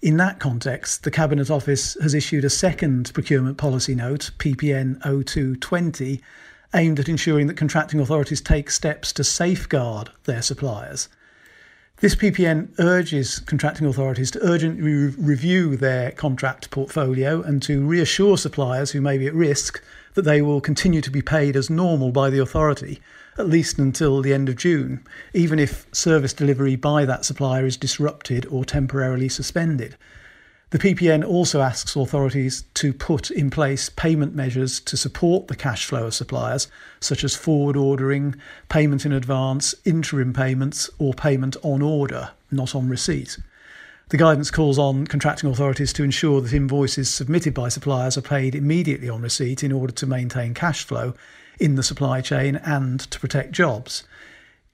In 0.00 0.16
that 0.16 0.38
context, 0.38 1.02
the 1.02 1.10
Cabinet 1.10 1.50
Office 1.50 1.94
has 2.00 2.14
issued 2.14 2.44
a 2.44 2.50
second 2.50 3.12
procurement 3.12 3.58
policy 3.58 3.94
note, 3.94 4.30
PPN 4.38 4.98
0220, 5.02 6.22
aimed 6.74 7.00
at 7.00 7.08
ensuring 7.08 7.48
that 7.48 7.56
contracting 7.56 8.00
authorities 8.00 8.40
take 8.40 8.70
steps 8.70 9.12
to 9.12 9.24
safeguard 9.24 10.10
their 10.24 10.40
suppliers. 10.40 11.08
This 12.00 12.14
PPN 12.14 12.68
urges 12.78 13.40
contracting 13.40 13.84
authorities 13.84 14.30
to 14.30 14.46
urgently 14.46 14.82
re- 14.82 15.14
review 15.18 15.76
their 15.76 16.12
contract 16.12 16.70
portfolio 16.70 17.42
and 17.42 17.60
to 17.62 17.84
reassure 17.84 18.38
suppliers 18.38 18.92
who 18.92 19.00
may 19.00 19.18
be 19.18 19.26
at 19.26 19.34
risk 19.34 19.82
that 20.14 20.22
they 20.22 20.40
will 20.40 20.60
continue 20.60 21.00
to 21.00 21.10
be 21.10 21.22
paid 21.22 21.56
as 21.56 21.68
normal 21.68 22.12
by 22.12 22.30
the 22.30 22.38
authority, 22.38 23.00
at 23.36 23.48
least 23.48 23.80
until 23.80 24.22
the 24.22 24.32
end 24.32 24.48
of 24.48 24.54
June, 24.54 25.04
even 25.34 25.58
if 25.58 25.86
service 25.90 26.32
delivery 26.32 26.76
by 26.76 27.04
that 27.04 27.24
supplier 27.24 27.66
is 27.66 27.76
disrupted 27.76 28.46
or 28.46 28.64
temporarily 28.64 29.28
suspended. 29.28 29.96
The 30.70 30.78
PPN 30.78 31.26
also 31.26 31.62
asks 31.62 31.96
authorities 31.96 32.64
to 32.74 32.92
put 32.92 33.30
in 33.30 33.48
place 33.48 33.88
payment 33.88 34.34
measures 34.34 34.80
to 34.80 34.98
support 34.98 35.48
the 35.48 35.56
cash 35.56 35.86
flow 35.86 36.06
of 36.06 36.14
suppliers, 36.14 36.68
such 37.00 37.24
as 37.24 37.34
forward 37.34 37.74
ordering, 37.74 38.34
payment 38.68 39.06
in 39.06 39.12
advance, 39.12 39.74
interim 39.86 40.34
payments, 40.34 40.90
or 40.98 41.14
payment 41.14 41.56
on 41.62 41.80
order, 41.80 42.32
not 42.50 42.74
on 42.74 42.90
receipt. 42.90 43.38
The 44.10 44.18
guidance 44.18 44.50
calls 44.50 44.78
on 44.78 45.06
contracting 45.06 45.48
authorities 45.48 45.94
to 45.94 46.04
ensure 46.04 46.42
that 46.42 46.52
invoices 46.52 47.08
submitted 47.08 47.54
by 47.54 47.70
suppliers 47.70 48.18
are 48.18 48.22
paid 48.22 48.54
immediately 48.54 49.08
on 49.08 49.22
receipt 49.22 49.64
in 49.64 49.72
order 49.72 49.94
to 49.94 50.06
maintain 50.06 50.52
cash 50.52 50.84
flow 50.84 51.14
in 51.58 51.76
the 51.76 51.82
supply 51.82 52.20
chain 52.20 52.56
and 52.56 53.00
to 53.10 53.18
protect 53.18 53.52
jobs. 53.52 54.04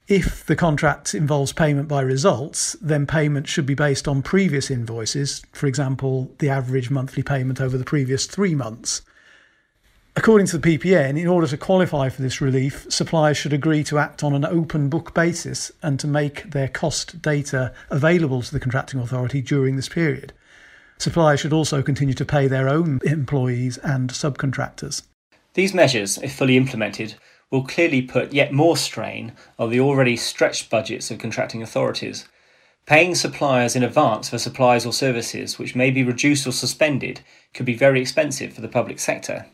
If 0.07 0.45
the 0.45 0.55
contract 0.55 1.15
involves 1.15 1.51
payment 1.51 1.87
by 1.87 2.01
results, 2.01 2.73
then 2.79 3.07
payment 3.07 3.47
should 3.47 3.65
be 3.65 3.73
based 3.73 4.07
on 4.07 4.21
previous 4.21 4.69
invoices, 4.69 5.41
for 5.51 5.65
example, 5.65 6.31
the 6.37 6.49
average 6.49 6.91
monthly 6.91 7.23
payment 7.23 7.59
over 7.59 7.75
the 7.75 7.83
previous 7.83 8.27
three 8.27 8.53
months. 8.53 9.01
According 10.15 10.45
to 10.47 10.59
the 10.59 10.77
PPN, 10.77 11.19
in 11.19 11.27
order 11.27 11.47
to 11.47 11.57
qualify 11.57 12.09
for 12.09 12.21
this 12.21 12.39
relief, 12.39 12.85
suppliers 12.87 13.35
should 13.35 13.51
agree 13.51 13.83
to 13.85 13.97
act 13.97 14.23
on 14.23 14.35
an 14.35 14.45
open 14.45 14.89
book 14.89 15.15
basis 15.15 15.71
and 15.81 15.99
to 15.99 16.07
make 16.07 16.51
their 16.51 16.67
cost 16.67 17.21
data 17.23 17.73
available 17.89 18.43
to 18.43 18.51
the 18.51 18.59
contracting 18.59 18.99
authority 18.99 19.41
during 19.41 19.75
this 19.75 19.89
period. 19.89 20.33
Suppliers 20.99 21.39
should 21.39 21.51
also 21.51 21.81
continue 21.81 22.13
to 22.13 22.23
pay 22.23 22.47
their 22.47 22.69
own 22.69 23.01
employees 23.03 23.77
and 23.79 24.11
subcontractors. 24.11 25.01
These 25.55 25.73
measures, 25.73 26.17
if 26.19 26.35
fully 26.35 26.57
implemented, 26.57 27.15
will 27.51 27.63
clearly 27.63 28.01
put 28.01 28.33
yet 28.33 28.51
more 28.51 28.75
strain 28.75 29.33
on 29.57 29.69
the 29.69 29.79
already 29.79 30.17
stretched 30.17 30.69
budgets 30.69 31.11
of 31.11 31.19
contracting 31.19 31.61
authorities. 31.61 32.27
Paying 32.85 33.15
suppliers 33.15 33.75
in 33.75 33.83
advance 33.83 34.29
for 34.29 34.37
supplies 34.37 34.85
or 34.85 34.93
services 34.93 35.57
which 35.57 35.75
may 35.75 35.89
be 35.89 36.03
reduced 36.03 36.45
or 36.45 36.51
suspended 36.51 37.21
could 37.53 37.65
be 37.65 37.73
very 37.73 37.99
expensive 37.99 38.53
for 38.53 38.61
the 38.61 38.67
public 38.67 38.99
sector. 38.99 39.47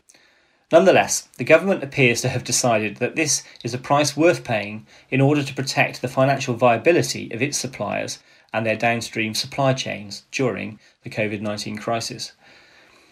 Nonetheless, 0.70 1.28
the 1.36 1.44
government 1.44 1.82
appears 1.82 2.22
to 2.22 2.30
have 2.30 2.44
decided 2.44 2.96
that 2.96 3.14
this 3.14 3.42
is 3.62 3.74
a 3.74 3.78
price 3.78 4.16
worth 4.16 4.42
paying 4.42 4.86
in 5.10 5.20
order 5.20 5.42
to 5.42 5.54
protect 5.54 6.00
the 6.00 6.08
financial 6.08 6.54
viability 6.54 7.30
of 7.30 7.42
its 7.42 7.58
suppliers 7.58 8.18
and 8.54 8.64
their 8.64 8.76
downstream 8.76 9.34
supply 9.34 9.74
chains 9.74 10.24
during 10.30 10.78
the 11.02 11.10
COVID 11.10 11.40
19 11.40 11.76
crisis. 11.76 12.32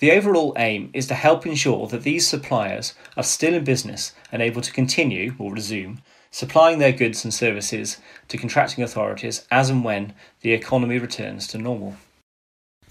The 0.00 0.12
overall 0.12 0.54
aim 0.57 0.90
is 0.95 1.07
to 1.09 1.14
help 1.14 1.47
ensure 1.47 1.87
that 1.88 2.02
these 2.02 2.26
suppliers 2.26 2.95
are 3.19 3.23
still 3.23 3.52
in 3.52 3.64
business 3.64 4.12
and 4.33 4.40
able 4.40 4.62
to 4.62 4.73
continue 4.73 5.35
or 5.38 5.52
resume 5.52 6.00
supplying 6.30 6.78
their 6.78 6.92
goods 6.92 7.23
and 7.23 7.35
services 7.35 7.99
to 8.28 8.38
contracting 8.38 8.83
authorities 8.83 9.47
as 9.50 9.69
and 9.69 9.85
when 9.85 10.14
the 10.40 10.52
economy 10.52 10.99
returns 10.99 11.47
to 11.49 11.59
normal. 11.59 11.97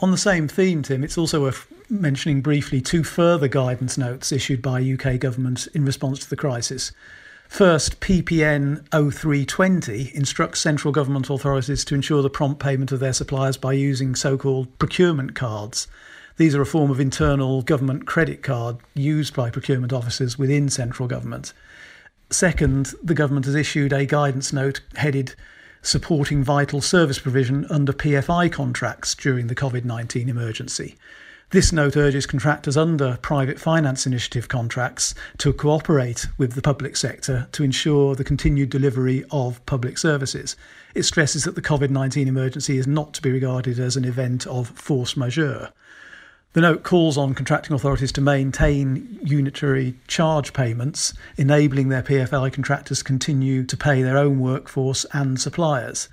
On 0.01 0.12
the 0.12 0.18
same 0.18 0.48
theme, 0.48 0.84
Tim, 0.84 1.04
it's 1.04 1.18
also 1.18 1.42
worth 1.42 1.68
mentioning 1.89 2.42
briefly 2.42 2.80
two 2.80 3.04
further 3.04 3.48
guidance 3.48 3.98
notes 3.98 4.32
issued 4.32 4.62
by 4.62 4.80
UK 4.80 5.20
government 5.20 5.68
in 5.74 5.86
response 5.86 6.20
to 6.20 6.30
the 6.30 6.36
crisis. 6.36 6.92
First, 7.48 8.00
PPN 8.00 8.88
0320 8.92 10.12
instructs 10.13 10.60
central 10.60 10.92
government 10.92 11.32
authorities 11.32 11.84
to 11.86 11.96
ensure 11.96 12.22
the 12.22 12.30
prompt 12.30 12.62
payment 12.62 12.92
of 12.92 13.00
their 13.00 13.13
suppliers 13.13 13.58
by 13.58 13.74
using 13.74 14.16
so 14.16 14.38
called 14.38 14.78
procurement 14.78 15.34
cards. 15.34 15.88
These 16.39 16.55
are 16.55 16.62
a 16.62 16.65
form 16.65 16.89
of 16.89 17.01
internal 17.01 17.63
government 17.63 18.08
credit 18.08 18.43
card 18.43 18.77
used 18.93 19.36
by 19.36 19.50
procurement 19.50 19.91
officers 19.91 20.39
within 20.39 20.69
central 20.69 21.05
government. 21.05 21.51
Second, 22.29 22.93
the 23.03 23.13
government 23.13 23.46
has 23.46 23.55
issued 23.55 23.91
a 23.91 24.05
guidance 24.05 24.53
note 24.53 24.79
headed 24.96 25.36
Supporting 25.81 26.41
Vital 26.41 26.79
Service 26.79 27.19
Provision 27.19 27.65
under 27.69 27.91
PFI 27.91 28.53
contracts 28.53 29.15
during 29.15 29.48
the 29.48 29.55
COVID 29.55 29.84
19 29.84 30.29
emergency. 30.29 30.96
This 31.50 31.74
note 31.74 31.98
urges 31.98 32.25
contractors 32.25 32.77
under 32.77 33.17
private 33.22 33.60
finance 33.60 34.08
initiative 34.08 34.48
contracts 34.48 35.13
to 35.39 35.51
cooperate 35.51 36.27
with 36.38 36.53
the 36.53 36.62
public 36.62 36.96
sector 36.96 37.50
to 37.51 37.65
ensure 37.65 38.15
the 38.15 38.24
continued 38.24 38.69
delivery 38.69 39.25
of 39.29 39.65
public 39.65 39.98
services. 39.98 40.55
It 40.96 41.03
stresses 41.03 41.43
that 41.43 41.55
the 41.55 41.62
COVID 41.62 41.89
19 41.89 42.29
emergency 42.29 42.77
is 42.77 42.88
not 42.88 43.13
to 43.15 43.22
be 43.22 43.29
regarded 43.29 43.77
as 43.77 43.98
an 43.98 44.05
event 44.05 44.48
of 44.48 44.69
force 44.69 45.17
majeure. 45.17 45.74
The 46.53 46.62
note 46.62 46.82
calls 46.82 47.15
on 47.15 47.36
contracting 47.36 47.75
authorities 47.75 48.12
to 48.13 48.22
maintain 48.22 49.20
unitary 49.24 49.94
charge 50.08 50.51
payments, 50.51 51.13
enabling 51.38 51.89
their 51.89 52.01
PFI 52.01 52.51
contractors 52.51 53.00
to 53.00 53.03
continue 53.03 53.63
to 53.63 53.77
pay 53.77 54.01
their 54.01 54.18
own 54.18 54.39
workforce 54.39 55.06
and 55.13 55.39
suppliers. 55.39 56.10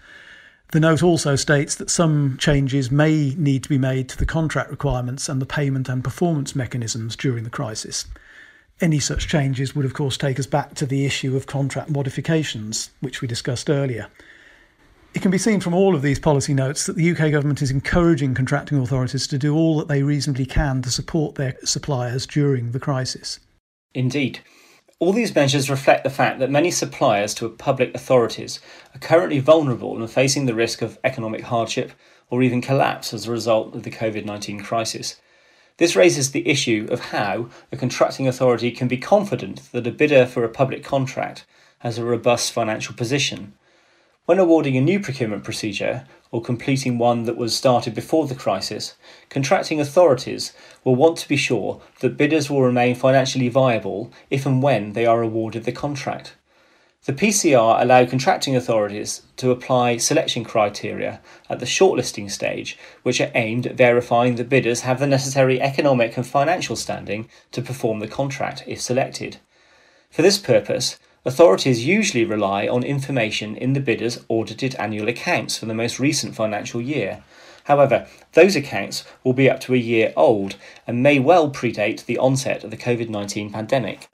The 0.73 0.81
note 0.81 1.03
also 1.03 1.37
states 1.37 1.75
that 1.77 1.89
some 1.89 2.37
changes 2.39 2.91
may 2.91 3.35
need 3.39 3.63
to 3.63 3.69
be 3.71 3.79
made 3.79 4.11
to 4.11 4.19
the 4.19 4.27
contract 4.27 4.69
requirements 4.69 5.31
and 5.31 5.41
the 5.41 5.47
payment 5.47 5.89
and 5.89 6.05
performance 6.05 6.55
mechanisms 6.55 7.17
during 7.17 7.45
the 7.45 7.51
crisis. 7.51 8.05
Any 8.79 8.99
such 8.99 9.29
changes 9.29 9.75
would, 9.75 9.87
of 9.87 9.95
course, 9.95 10.19
take 10.19 10.39
us 10.39 10.47
back 10.47 10.75
to 10.75 10.85
the 10.85 11.07
issue 11.07 11.35
of 11.35 11.47
contract 11.47 11.89
modifications, 11.89 12.91
which 13.01 13.23
we 13.23 13.29
discussed 13.29 13.71
earlier. 13.71 14.09
Can 15.27 15.33
be 15.33 15.39
seen 15.39 15.59
from 15.59 15.75
all 15.75 15.97
of 15.97 16.03
these 16.03 16.21
policy 16.21 16.55
notes 16.55 16.87
that 16.87 16.95
the 16.95 17.11
UK 17.11 17.33
government 17.33 17.61
is 17.61 17.73
encouraging 17.73 18.33
contracting 18.33 18.79
authorities 18.79 19.27
to 19.27 19.37
do 19.37 19.57
all 19.57 19.77
that 19.79 19.89
they 19.89 20.05
reasonably 20.05 20.47
can 20.47 20.83
to 20.83 20.89
support 20.89 21.35
their 21.35 21.57
suppliers 21.65 22.29
during 22.29 22.71
the 22.71 22.79
crisis. 22.79 23.41
Indeed. 23.93 24.39
All 25.01 25.13
these 25.13 25.35
measures 25.35 25.69
reflect 25.69 26.05
the 26.05 26.11
fact 26.11 26.39
that 26.39 26.49
many 26.49 26.71
suppliers 26.71 27.35
to 27.35 27.49
public 27.49 27.93
authorities 27.93 28.61
are 28.95 29.01
currently 29.01 29.41
vulnerable 29.41 29.97
and 29.97 30.05
are 30.05 30.07
facing 30.07 30.47
the 30.47 30.55
risk 30.55 30.81
of 30.81 30.97
economic 31.03 31.41
hardship 31.41 31.91
or 32.31 32.41
even 32.45 32.61
collapse 32.61 33.13
as 33.13 33.27
a 33.27 33.33
result 33.33 33.75
of 33.75 33.83
the 33.83 33.91
COVID 33.91 34.25
19 34.25 34.61
crisis. 34.61 35.21
This 35.79 35.97
raises 35.97 36.31
the 36.31 36.47
issue 36.47 36.87
of 36.89 37.07
how 37.07 37.49
a 37.73 37.77
contracting 37.77 38.29
authority 38.29 38.71
can 38.71 38.87
be 38.87 38.97
confident 38.97 39.73
that 39.73 39.89
a 39.89 39.91
bidder 39.91 40.25
for 40.25 40.45
a 40.45 40.49
public 40.49 40.85
contract 40.85 41.45
has 41.81 41.99
a 41.99 42.05
robust 42.05 42.53
financial 42.53 42.95
position 42.95 43.55
when 44.27 44.41
awarding 44.41 44.77
a 44.77 44.81
new 44.81 45.01
procurement 45.01 45.45
procedure 45.45 46.05
or 46.33 46.43
completing 46.43 46.99
one 46.99 47.23
that 47.23 47.37
was 47.37 47.55
started 47.55 47.95
before 47.95 48.27
the 48.27 48.35
crisis, 48.35 48.95
contracting 49.31 49.81
authorities 49.81 50.53
will 50.85 50.97
want 50.97 51.17
to 51.17 51.29
be 51.29 51.37
sure 51.37 51.81
that 52.01 52.17
bidders 52.17 52.51
will 52.51 52.63
remain 52.63 52.95
financially 52.95 53.49
viable 53.49 54.13
if 54.29 54.45
and 54.45 54.63
when 54.63 54.93
they 54.93 55.07
are 55.07 55.23
awarded 55.23 55.65
the 55.65 55.73
contract. 55.73 56.35
The 57.05 57.13
PCR 57.13 57.81
allow 57.81 58.05
contracting 58.05 58.57
authorities 58.57 59.23
to 59.37 59.53
apply 59.53 59.99
selection 59.99 60.43
criteria 60.43 61.21
at 61.49 61.61
the 61.61 61.67
shortlisting 61.67 62.29
stage, 62.29 62.77
which 63.05 63.21
are 63.21 63.31
aimed 63.37 63.65
at 63.65 63.77
verifying 63.77 64.35
that 64.35 64.49
bidders 64.49 64.81
have 64.81 64.99
the 64.99 65.07
necessary 65.07 65.61
economic 65.61 66.17
and 66.17 66.27
financial 66.27 66.75
standing 66.75 67.29
to 67.53 67.63
perform 67.63 68.01
the 68.01 68.09
contract 68.09 68.65
if 68.67 68.81
selected. 68.81 69.37
For 70.11 70.23
this 70.23 70.37
purpose, 70.37 70.99
Authorities 71.27 71.85
usually 71.85 72.25
rely 72.25 72.69
on 72.69 72.85
information 72.85 73.57
in 73.57 73.73
the 73.73 73.81
bidder's 73.81 74.25
audited 74.29 74.77
annual 74.77 75.09
accounts 75.09 75.59
for 75.59 75.67
the 75.67 75.75
most 75.75 75.99
recent 75.99 76.37
financial 76.37 76.81
year. 76.81 77.25
However, 77.65 78.07
those 78.35 78.55
accounts 78.55 79.03
will 79.25 79.33
be 79.33 79.51
up 79.51 79.59
to 79.63 79.75
a 79.75 79.77
year 79.77 80.13
old 80.17 80.55
and 80.87 81.03
may 81.03 81.19
well 81.19 81.51
predate 81.51 82.05
the 82.05 82.17
onset 82.17 82.63
of 82.63 82.71
the 82.71 82.77
COVID 82.77 83.09
19 83.09 83.51
pandemic. 83.51 84.09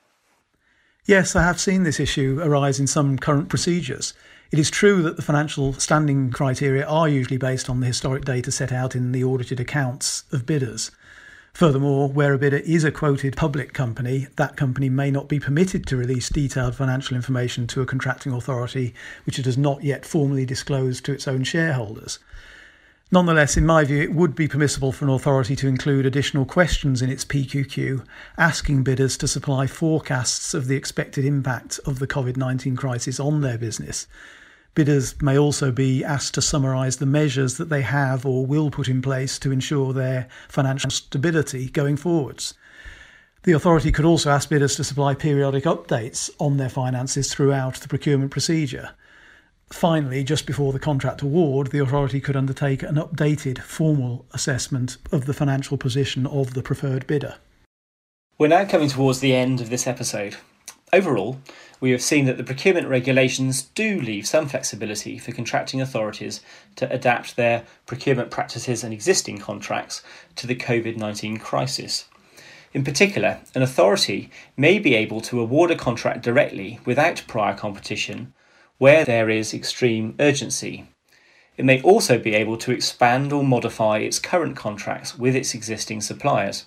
Yes, 1.05 1.37
I 1.37 1.43
have 1.43 1.61
seen 1.61 1.83
this 1.83 2.01
issue 2.01 2.41
arise 2.43 2.81
in 2.81 2.87
some 2.87 3.19
current 3.19 3.51
procedures. 3.51 4.15
It 4.51 4.59
is 4.59 4.71
true 4.71 5.03
that 5.03 5.17
the 5.17 5.23
financial 5.23 5.75
standing 5.75 6.31
criteria 6.31 6.87
are 6.87 7.11
usually 7.11 7.37
based 7.37 7.69
on 7.69 7.81
the 7.81 7.89
historic 7.89 8.25
data 8.25 8.51
set 8.51 8.73
out 8.73 8.97
in 8.97 9.13
the 9.13 9.23
audited 9.23 9.61
accounts 9.61 10.25
of 10.33 10.47
bidders. 10.47 10.91
Furthermore, 11.53 12.09
where 12.09 12.33
a 12.33 12.39
bidder 12.39 12.59
is 12.59 12.83
a 12.83 12.91
quoted 12.91 13.37
public 13.37 13.75
company, 13.75 14.27
that 14.37 14.57
company 14.57 14.89
may 14.89 15.11
not 15.11 15.29
be 15.29 15.39
permitted 15.39 15.87
to 15.87 15.97
release 15.99 16.31
detailed 16.31 16.75
financial 16.75 17.15
information 17.15 17.67
to 17.69 17.83
a 17.83 17.87
contracting 17.87 18.33
authority 18.33 18.95
which 19.27 19.39
it 19.39 19.45
has 19.45 19.59
not 19.59 19.85
yet 19.85 20.07
formally 20.07 20.47
disclosed 20.47 21.05
to 21.05 21.13
its 21.13 21.29
own 21.29 21.45
shareholders. 21.45 22.19
Nonetheless, 23.11 23.59
in 23.59 23.67
my 23.67 23.85
view, 23.85 24.01
it 24.01 24.15
would 24.15 24.35
be 24.35 24.49
permissible 24.49 24.91
for 24.91 25.05
an 25.05 25.11
authority 25.11 25.55
to 25.57 25.69
include 25.69 26.07
additional 26.07 26.47
questions 26.47 27.03
in 27.03 27.11
its 27.11 27.27
PQQ, 27.27 28.03
asking 28.39 28.83
bidders 28.83 29.19
to 29.19 29.29
supply 29.29 29.67
forecasts 29.67 30.55
of 30.55 30.67
the 30.67 30.77
expected 30.77 31.27
impact 31.27 31.79
of 31.85 31.99
the 31.99 32.07
COVID 32.07 32.39
19 32.39 32.75
crisis 32.75 33.21
on 33.21 33.43
their 33.43 33.59
business, 33.59 34.07
Bidders 34.75 35.21
may 35.21 35.37
also 35.37 35.71
be 35.71 36.03
asked 36.03 36.35
to 36.35 36.43
summarise 36.43 36.97
the 36.97 37.07
measures 37.07 37.59
that 37.59 37.69
they 37.69 37.83
have 37.83 38.25
or 38.25 38.47
will 38.47 38.71
put 38.71 38.89
in 38.89 39.03
place 39.03 39.39
to 39.41 39.53
ensure 39.53 39.93
their 39.93 40.29
financial 40.49 40.91
stability 40.91 41.69
going 41.69 41.97
forwards. 41.97 42.55
The 43.43 43.53
authority 43.53 43.93
could 43.93 44.05
also 44.05 44.31
ask 44.31 44.49
bidders 44.49 44.77
to 44.77 44.85
supply 44.85 45.15
periodic 45.15 45.65
updates 45.65 46.31
on 46.39 46.57
their 46.57 46.69
finances 46.69 47.35
throughout 47.35 47.75
the 47.75 47.89
procurement 47.89 48.31
procedure. 48.31 48.91
Finally, 49.69 50.23
just 50.23 50.47
before 50.47 50.73
the 50.73 50.79
contract 50.79 51.23
award, 51.23 51.69
the 51.69 51.81
authority 51.81 52.21
could 52.21 52.37
undertake 52.37 52.83
an 52.83 52.95
updated 52.95 53.59
formal 53.59 54.27
assessment 54.33 54.97
of 55.11 55.27
the 55.27 55.35
financial 55.35 55.77
position 55.77 56.27
of 56.27 56.55
the 56.55 56.63
preferred 56.63 57.07
bidder. 57.07 57.35
We're 58.39 58.49
now 58.49 58.65
coming 58.65 58.89
towards 58.89 59.21
the 59.21 59.35
end 59.35 59.61
of 59.61 59.71
this 59.71 59.87
episode. 59.87 60.37
Overall, 60.95 61.41
we 61.81 61.91
have 61.93 62.03
seen 62.03 62.27
that 62.27 62.37
the 62.37 62.45
procurement 62.45 62.87
regulations 62.87 63.63
do 63.63 63.99
leave 63.99 64.27
some 64.27 64.47
flexibility 64.47 65.17
for 65.17 65.33
contracting 65.33 65.81
authorities 65.81 66.43
to 66.77 66.93
adapt 66.93 67.35
their 67.35 67.65
procurement 67.87 68.31
practices 68.31 68.85
and 68.85 68.93
existing 68.93 69.39
contracts 69.39 70.03
to 70.37 70.47
the 70.47 70.55
COVID 70.55 70.99
19 70.99 71.39
crisis. 71.39 72.05
In 72.75 72.85
particular, 72.85 73.41
an 73.55 73.63
authority 73.63 74.31
may 74.55 74.79
be 74.79 74.95
able 74.95 75.23
to 75.23 75.41
award 75.41 75.71
a 75.71 75.77
contract 75.77 76.23
directly 76.23 76.79
without 76.85 77.25
prior 77.27 77.55
competition 77.55 78.35
where 78.77 79.05
there 79.05 79.31
is 79.31 79.55
extreme 79.55 80.15
urgency. 80.21 80.87
It 81.57 81.65
may 81.65 81.81
also 81.81 82.19
be 82.19 82.35
able 82.35 82.59
to 82.59 82.71
expand 82.71 83.33
or 83.33 83.45
modify 83.45 83.99
its 83.99 84.19
current 84.19 84.57
contracts 84.57 85.19
with 85.19 85.35
its 85.35 85.55
existing 85.55 86.03
suppliers. 86.03 86.67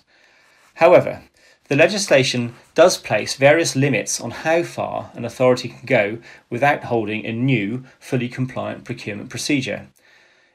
However, 0.74 1.22
the 1.68 1.76
legislation 1.76 2.54
does 2.74 2.96
place 2.96 3.34
various 3.34 3.74
limits 3.74 4.20
on 4.20 4.30
how 4.30 4.62
far 4.62 5.10
an 5.14 5.24
authority 5.24 5.68
can 5.70 5.86
go 5.86 6.18
without 6.48 6.84
holding 6.84 7.24
a 7.26 7.32
new, 7.32 7.84
fully 7.98 8.28
compliant 8.28 8.84
procurement 8.84 9.30
procedure. 9.30 9.88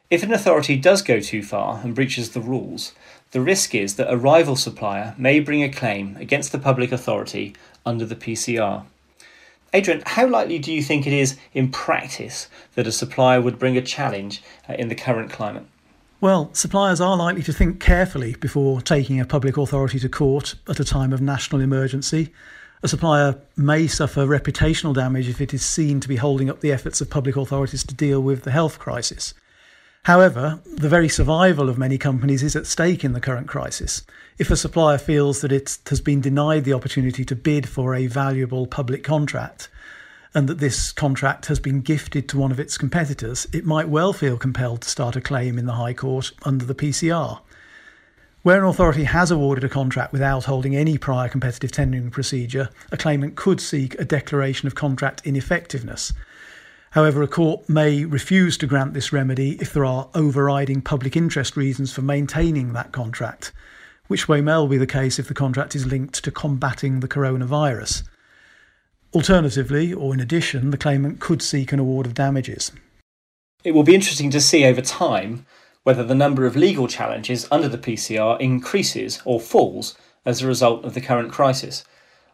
If 0.09 0.23
an 0.23 0.33
authority 0.33 0.75
does 0.77 1.01
go 1.01 1.19
too 1.19 1.43
far 1.43 1.79
and 1.83 1.95
breaches 1.95 2.31
the 2.31 2.41
rules, 2.41 2.93
the 3.31 3.41
risk 3.41 3.73
is 3.73 3.95
that 3.95 4.11
a 4.11 4.17
rival 4.17 4.55
supplier 4.55 5.15
may 5.17 5.39
bring 5.39 5.63
a 5.63 5.71
claim 5.71 6.17
against 6.17 6.51
the 6.51 6.59
public 6.59 6.91
authority 6.91 7.55
under 7.85 8.05
the 8.05 8.15
PCR. 8.15 8.83
Adrian, 9.73 10.03
how 10.05 10.27
likely 10.27 10.59
do 10.59 10.73
you 10.73 10.83
think 10.83 11.07
it 11.07 11.13
is 11.13 11.37
in 11.53 11.71
practice 11.71 12.49
that 12.75 12.87
a 12.87 12.91
supplier 12.91 13.39
would 13.39 13.57
bring 13.57 13.77
a 13.77 13.81
challenge 13.81 14.43
uh, 14.69 14.73
in 14.73 14.89
the 14.89 14.95
current 14.95 15.31
climate? 15.31 15.65
Well, 16.21 16.53
suppliers 16.53 17.01
are 17.01 17.17
likely 17.17 17.41
to 17.41 17.51
think 17.51 17.79
carefully 17.79 18.35
before 18.35 18.79
taking 18.79 19.19
a 19.19 19.25
public 19.25 19.57
authority 19.57 19.97
to 19.97 20.07
court 20.07 20.53
at 20.69 20.79
a 20.79 20.85
time 20.85 21.13
of 21.13 21.19
national 21.19 21.61
emergency. 21.61 22.31
A 22.83 22.87
supplier 22.87 23.39
may 23.57 23.87
suffer 23.87 24.27
reputational 24.27 24.93
damage 24.93 25.27
if 25.27 25.41
it 25.41 25.51
is 25.51 25.65
seen 25.65 25.99
to 25.99 26.07
be 26.07 26.17
holding 26.17 26.47
up 26.47 26.59
the 26.59 26.71
efforts 26.71 27.01
of 27.01 27.09
public 27.09 27.37
authorities 27.37 27.83
to 27.85 27.95
deal 27.95 28.21
with 28.21 28.43
the 28.43 28.51
health 28.51 28.77
crisis. 28.77 29.33
However, 30.03 30.59
the 30.65 30.89
very 30.89 31.09
survival 31.09 31.69
of 31.69 31.79
many 31.79 31.97
companies 31.97 32.43
is 32.43 32.55
at 32.55 32.67
stake 32.67 33.03
in 33.03 33.13
the 33.13 33.19
current 33.19 33.47
crisis. 33.47 34.03
If 34.37 34.51
a 34.51 34.55
supplier 34.55 34.99
feels 34.99 35.41
that 35.41 35.51
it 35.51 35.79
has 35.89 36.01
been 36.01 36.21
denied 36.21 36.65
the 36.65 36.73
opportunity 36.73 37.25
to 37.25 37.35
bid 37.35 37.67
for 37.67 37.95
a 37.95 38.05
valuable 38.05 38.67
public 38.67 39.03
contract, 39.03 39.69
and 40.33 40.47
that 40.47 40.59
this 40.59 40.91
contract 40.91 41.47
has 41.47 41.59
been 41.59 41.81
gifted 41.81 42.29
to 42.29 42.37
one 42.37 42.51
of 42.51 42.59
its 42.59 42.77
competitors, 42.77 43.47
it 43.51 43.65
might 43.65 43.89
well 43.89 44.13
feel 44.13 44.37
compelled 44.37 44.81
to 44.81 44.89
start 44.89 45.15
a 45.15 45.21
claim 45.21 45.57
in 45.57 45.65
the 45.65 45.73
High 45.73 45.93
Court 45.93 46.31
under 46.43 46.65
the 46.65 46.75
PCR. 46.75 47.41
Where 48.43 48.57
an 48.63 48.67
authority 48.67 49.03
has 49.03 49.29
awarded 49.29 49.63
a 49.63 49.69
contract 49.69 50.13
without 50.13 50.45
holding 50.45 50.75
any 50.75 50.97
prior 50.97 51.29
competitive 51.29 51.71
tendering 51.71 52.09
procedure, 52.09 52.69
a 52.91 52.97
claimant 52.97 53.35
could 53.35 53.61
seek 53.61 53.99
a 53.99 54.05
declaration 54.05 54.67
of 54.67 54.73
contract 54.73 55.21
ineffectiveness. 55.25 56.11
However, 56.91 57.21
a 57.21 57.27
court 57.27 57.69
may 57.69 58.03
refuse 58.03 58.57
to 58.57 58.67
grant 58.67 58.93
this 58.93 59.13
remedy 59.13 59.57
if 59.61 59.73
there 59.73 59.85
are 59.85 60.09
overriding 60.15 60.81
public 60.81 61.15
interest 61.15 61.55
reasons 61.55 61.93
for 61.93 62.01
maintaining 62.01 62.73
that 62.73 62.91
contract, 62.91 63.51
which 64.07 64.27
may 64.27 64.41
well 64.41 64.67
be 64.67 64.77
the 64.77 64.87
case 64.87 65.19
if 65.19 65.27
the 65.27 65.33
contract 65.33 65.75
is 65.75 65.85
linked 65.85 66.23
to 66.23 66.31
combating 66.31 66.99
the 66.99 67.07
coronavirus. 67.07 68.03
Alternatively, 69.13 69.93
or 69.93 70.13
in 70.13 70.21
addition, 70.21 70.71
the 70.71 70.77
claimant 70.77 71.19
could 71.19 71.41
seek 71.41 71.73
an 71.73 71.79
award 71.79 72.05
of 72.05 72.13
damages. 72.13 72.71
It 73.63 73.73
will 73.73 73.83
be 73.83 73.93
interesting 73.93 74.29
to 74.31 74.39
see 74.39 74.63
over 74.63 74.81
time 74.81 75.45
whether 75.83 76.03
the 76.03 76.15
number 76.15 76.45
of 76.45 76.55
legal 76.55 76.87
challenges 76.87 77.45
under 77.51 77.67
the 77.67 77.77
PCR 77.77 78.39
increases 78.39 79.21
or 79.25 79.41
falls 79.41 79.97
as 80.25 80.41
a 80.41 80.47
result 80.47 80.85
of 80.85 80.93
the 80.93 81.01
current 81.01 81.31
crisis. 81.31 81.83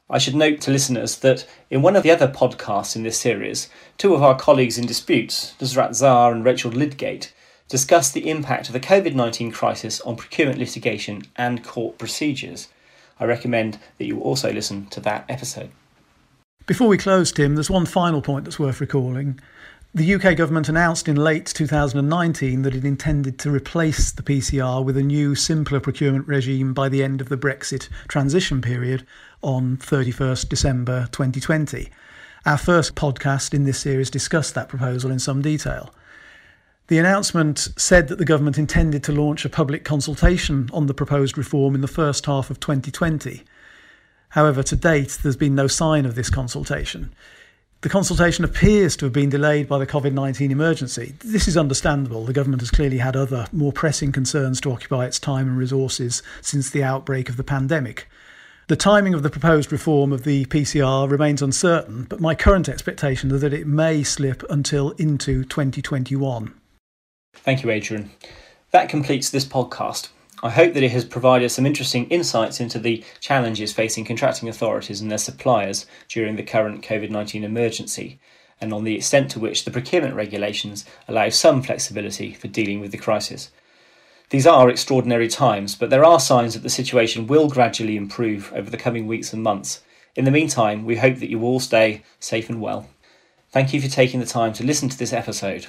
I 0.09 0.19
should 0.19 0.35
note 0.35 0.61
to 0.61 0.71
listeners 0.71 1.17
that 1.17 1.47
in 1.69 1.81
one 1.81 1.95
of 1.95 2.03
the 2.03 2.11
other 2.11 2.27
podcasts 2.27 2.95
in 2.95 3.03
this 3.03 3.19
series, 3.19 3.69
two 3.97 4.13
of 4.13 4.21
our 4.21 4.37
colleagues 4.37 4.77
in 4.77 4.85
disputes, 4.85 5.55
Nusrat 5.59 5.95
Zar 5.95 6.31
and 6.31 6.45
Rachel 6.45 6.71
Lydgate, 6.71 7.33
discussed 7.67 8.13
the 8.13 8.29
impact 8.29 8.67
of 8.67 8.73
the 8.73 8.79
COVID 8.79 9.15
19 9.15 9.51
crisis 9.51 9.99
on 10.01 10.15
procurement 10.15 10.59
litigation 10.59 11.23
and 11.35 11.63
court 11.63 11.97
procedures. 11.97 12.67
I 13.19 13.25
recommend 13.25 13.79
that 13.97 14.05
you 14.05 14.19
also 14.19 14.53
listen 14.53 14.85
to 14.87 14.99
that 15.01 15.25
episode. 15.27 15.71
Before 16.67 16.89
we 16.89 16.97
close, 16.97 17.31
Tim, 17.31 17.55
there's 17.55 17.69
one 17.69 17.85
final 17.85 18.21
point 18.21 18.43
that's 18.43 18.59
worth 18.59 18.81
recalling. 18.81 19.39
The 19.95 20.15
UK 20.15 20.35
government 20.35 20.67
announced 20.67 21.07
in 21.07 21.15
late 21.15 21.45
2019 21.45 22.63
that 22.63 22.75
it 22.75 22.83
intended 22.83 23.39
to 23.39 23.49
replace 23.49 24.11
the 24.11 24.21
PCR 24.21 24.83
with 24.83 24.97
a 24.97 25.01
new, 25.01 25.33
simpler 25.33 25.79
procurement 25.79 26.27
regime 26.27 26.73
by 26.73 26.89
the 26.89 27.05
end 27.05 27.21
of 27.21 27.29
the 27.29 27.37
Brexit 27.37 27.87
transition 28.09 28.61
period 28.61 29.07
on 29.41 29.77
31st 29.77 30.49
December 30.49 31.07
2020. 31.13 31.89
Our 32.45 32.57
first 32.57 32.95
podcast 32.95 33.53
in 33.53 33.63
this 33.63 33.79
series 33.79 34.09
discussed 34.09 34.53
that 34.55 34.67
proposal 34.67 35.09
in 35.09 35.19
some 35.19 35.41
detail. 35.41 35.95
The 36.87 36.97
announcement 36.97 37.69
said 37.77 38.09
that 38.09 38.17
the 38.17 38.25
government 38.25 38.57
intended 38.57 39.05
to 39.05 39.13
launch 39.13 39.45
a 39.45 39.49
public 39.49 39.85
consultation 39.85 40.69
on 40.73 40.87
the 40.87 40.93
proposed 40.93 41.37
reform 41.37 41.75
in 41.75 41.81
the 41.81 41.87
first 41.87 42.25
half 42.25 42.49
of 42.49 42.59
2020. 42.59 43.45
However, 44.29 44.63
to 44.63 44.75
date, 44.75 45.19
there's 45.23 45.37
been 45.37 45.55
no 45.55 45.67
sign 45.67 46.05
of 46.05 46.15
this 46.15 46.29
consultation. 46.29 47.13
The 47.81 47.89
consultation 47.89 48.43
appears 48.43 48.95
to 48.97 49.05
have 49.05 49.13
been 49.13 49.29
delayed 49.29 49.69
by 49.69 49.77
the 49.77 49.85
COVID 49.85 50.11
19 50.11 50.49
emergency. 50.49 51.13
This 51.19 51.47
is 51.47 51.55
understandable. 51.55 52.25
The 52.25 52.33
government 52.33 52.61
has 52.63 52.71
clearly 52.71 52.97
had 52.97 53.15
other, 53.15 53.45
more 53.51 53.71
pressing 53.71 54.11
concerns 54.11 54.59
to 54.61 54.71
occupy 54.71 55.05
its 55.05 55.19
time 55.19 55.47
and 55.47 55.57
resources 55.57 56.23
since 56.41 56.71
the 56.71 56.83
outbreak 56.83 57.29
of 57.29 57.37
the 57.37 57.43
pandemic. 57.43 58.07
The 58.67 58.75
timing 58.75 59.13
of 59.13 59.23
the 59.23 59.29
proposed 59.29 59.71
reform 59.71 60.11
of 60.11 60.23
the 60.23 60.45
PCR 60.47 61.09
remains 61.09 61.41
uncertain, 61.41 62.03
but 62.09 62.19
my 62.19 62.35
current 62.35 62.67
expectation 62.67 63.31
is 63.31 63.41
that 63.41 63.53
it 63.53 63.67
may 63.67 64.03
slip 64.03 64.43
until 64.49 64.91
into 64.91 65.45
2021. 65.45 66.53
Thank 67.35 67.63
you, 67.63 67.69
Adrian. 67.69 68.11
That 68.71 68.89
completes 68.89 69.29
this 69.29 69.45
podcast. 69.45 70.09
I 70.47 70.51
hope 70.51 70.75
that 70.75 70.83
it 70.83 70.91
has 70.91 71.03
provided 71.03 71.49
some 71.49 71.65
interesting 71.65 72.07
insights 72.07 72.61
into 72.61 72.79
the 72.79 73.03
challenges 73.19 73.73
facing 73.73 74.05
contracting 74.05 74.47
authorities 74.47 75.01
and 75.01 75.11
their 75.11 75.17
suppliers 75.17 75.85
during 76.07 76.37
the 76.37 76.41
current 76.41 76.81
COVID 76.81 77.09
19 77.09 77.43
emergency, 77.43 78.17
and 78.61 78.71
on 78.71 78.85
the 78.85 78.95
extent 78.95 79.29
to 79.31 79.41
which 79.41 79.65
the 79.65 79.71
procurement 79.71 80.15
regulations 80.15 80.85
allow 81.05 81.27
some 81.27 81.61
flexibility 81.61 82.33
for 82.33 82.47
dealing 82.47 82.79
with 82.79 82.93
the 82.93 82.97
crisis. 82.97 83.51
These 84.29 84.47
are 84.47 84.69
extraordinary 84.69 85.27
times, 85.27 85.75
but 85.75 85.89
there 85.89 86.05
are 86.05 86.17
signs 86.17 86.53
that 86.53 86.63
the 86.63 86.69
situation 86.69 87.27
will 87.27 87.49
gradually 87.49 87.97
improve 87.97 88.53
over 88.55 88.69
the 88.69 88.77
coming 88.77 89.05
weeks 89.05 89.33
and 89.33 89.43
months. 89.43 89.81
In 90.15 90.23
the 90.23 90.31
meantime, 90.31 90.85
we 90.85 90.95
hope 90.95 91.17
that 91.17 91.29
you 91.29 91.43
all 91.43 91.59
stay 91.59 92.03
safe 92.21 92.49
and 92.49 92.61
well. 92.61 92.87
Thank 93.51 93.73
you 93.73 93.81
for 93.81 93.89
taking 93.89 94.21
the 94.21 94.25
time 94.25 94.53
to 94.53 94.63
listen 94.63 94.87
to 94.87 94.97
this 94.97 95.11
episode. 95.11 95.67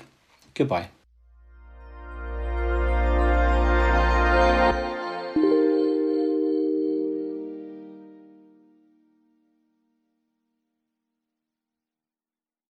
Goodbye. 0.54 0.90